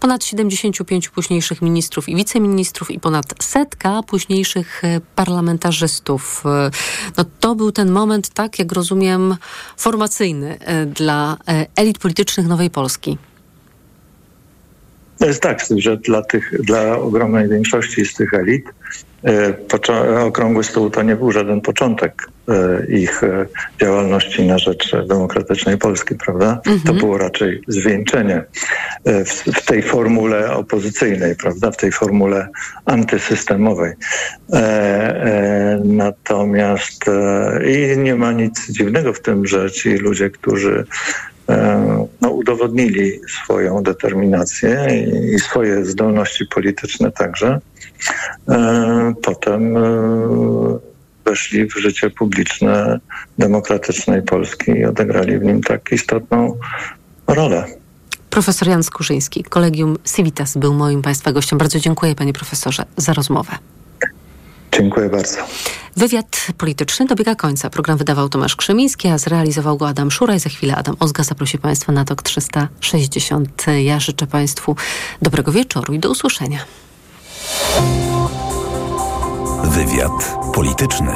[0.00, 6.42] ponad 75 późniejszych ministrów i wiceministrów i ponad setka późniejszych e, parlamentarzystów.
[6.46, 6.70] E,
[7.16, 9.01] no, to był ten moment, tak jak rozumiem,
[9.76, 13.18] formacyjny e, dla e, elit politycznych Nowej Polski?
[15.18, 18.64] To jest tak, że dla, tych, dla ogromnej większości z tych elit
[20.26, 22.28] Okrągły Stół to nie był żaden początek
[22.88, 23.20] ich
[23.80, 26.60] działalności na rzecz demokratycznej Polski, prawda?
[26.66, 26.80] Mhm.
[26.80, 28.44] To było raczej zwieńczenie
[29.04, 31.70] w, w, tej formule opozycyjnej, prawda?
[31.70, 32.48] W tej formule
[32.84, 33.92] antysystemowej.
[34.52, 40.84] E, e, natomiast e, i nie ma nic dziwnego w tym, że ci ludzie, którzy
[42.20, 47.60] no, udowodnili swoją determinację i, i swoje zdolności polityczne także.
[49.22, 49.74] Potem
[51.24, 53.00] weszli w życie publiczne
[53.38, 56.58] demokratycznej Polski i odegrali w nim tak istotną
[57.26, 57.64] rolę.
[58.30, 61.58] Profesor Jan Skurzyński, Kolegium Civitas był moim Państwa gościem.
[61.58, 63.52] Bardzo dziękuję Panie Profesorze za rozmowę.
[64.72, 65.36] Dziękuję bardzo.
[65.96, 67.70] Wywiad polityczny dobiega końca.
[67.70, 70.40] Program wydawał Tomasz Krzemiński, a zrealizował go Adam Szuraj.
[70.40, 73.66] Za chwilę Adam Ozga zaprosi Państwa na TOK 360.
[73.82, 74.76] Ja życzę Państwu
[75.22, 76.58] dobrego wieczoru i do usłyszenia.
[79.64, 81.12] Wywiad polityczny.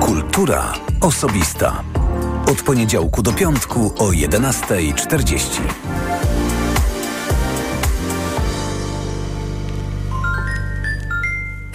[0.00, 1.84] Kultura osobista.
[2.50, 5.60] Od poniedziałku do piątku o 11.40.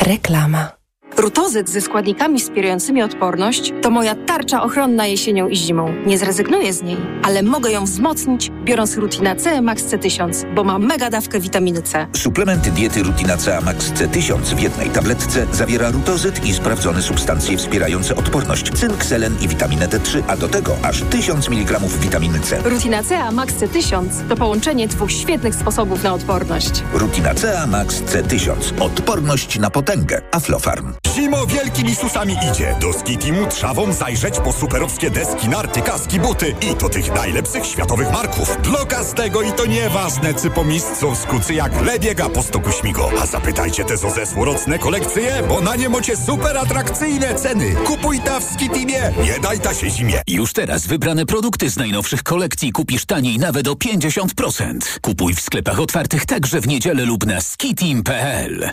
[0.02, 0.72] Reklama.
[1.18, 5.94] Rutozyt ze składnikami wspierającymi odporność to moja tarcza ochronna jesienią i zimą.
[6.06, 10.80] Nie zrezygnuję z niej, ale mogę ją wzmocnić, biorąc Rutina C Max C1000, bo ma
[10.80, 12.08] mega dawkę witaminy C.
[12.14, 18.16] Suplement diety Rutina C Max C1000 w jednej tabletce zawiera rutozyt i sprawdzone substancje wspierające
[18.16, 22.62] odporność, cynk, selen i witaminę D3, a do tego aż 1000 mg witaminy C.
[22.64, 26.84] Rutina C Max C1000 to połączenie dwóch świetnych sposobów na odporność.
[26.94, 28.54] Rutina C Max C1000.
[28.80, 30.22] Odporność na potęgę.
[30.32, 30.94] Aflofarm.
[31.16, 32.76] Zimo wielkimi susami idzie.
[32.82, 38.12] Do Skitimu trzawą zajrzeć po superowskie deski, narty, kaski, buty i to tych najlepszych światowych
[38.12, 38.58] marków.
[38.64, 43.10] Dla każdego i to nieważne, czy po mistrzom skucy jak lebiega po stoku śmigo.
[43.22, 47.76] A zapytajcie te ze złorocne kolekcje, bo na nie macie super atrakcyjne ceny.
[47.76, 50.22] Kupuj ta w Skitimie, nie daj ta się zimie.
[50.28, 55.00] Już teraz wybrane produkty z najnowszych kolekcji kupisz taniej nawet o 50%.
[55.02, 58.70] Kupuj w sklepach otwartych także w niedzielę lub na skitim.pl.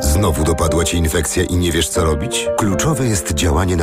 [0.00, 2.46] Znowu dopadła Ci infekcja i nie wiesz co robić?
[2.58, 3.78] Kluczowe jest działanie na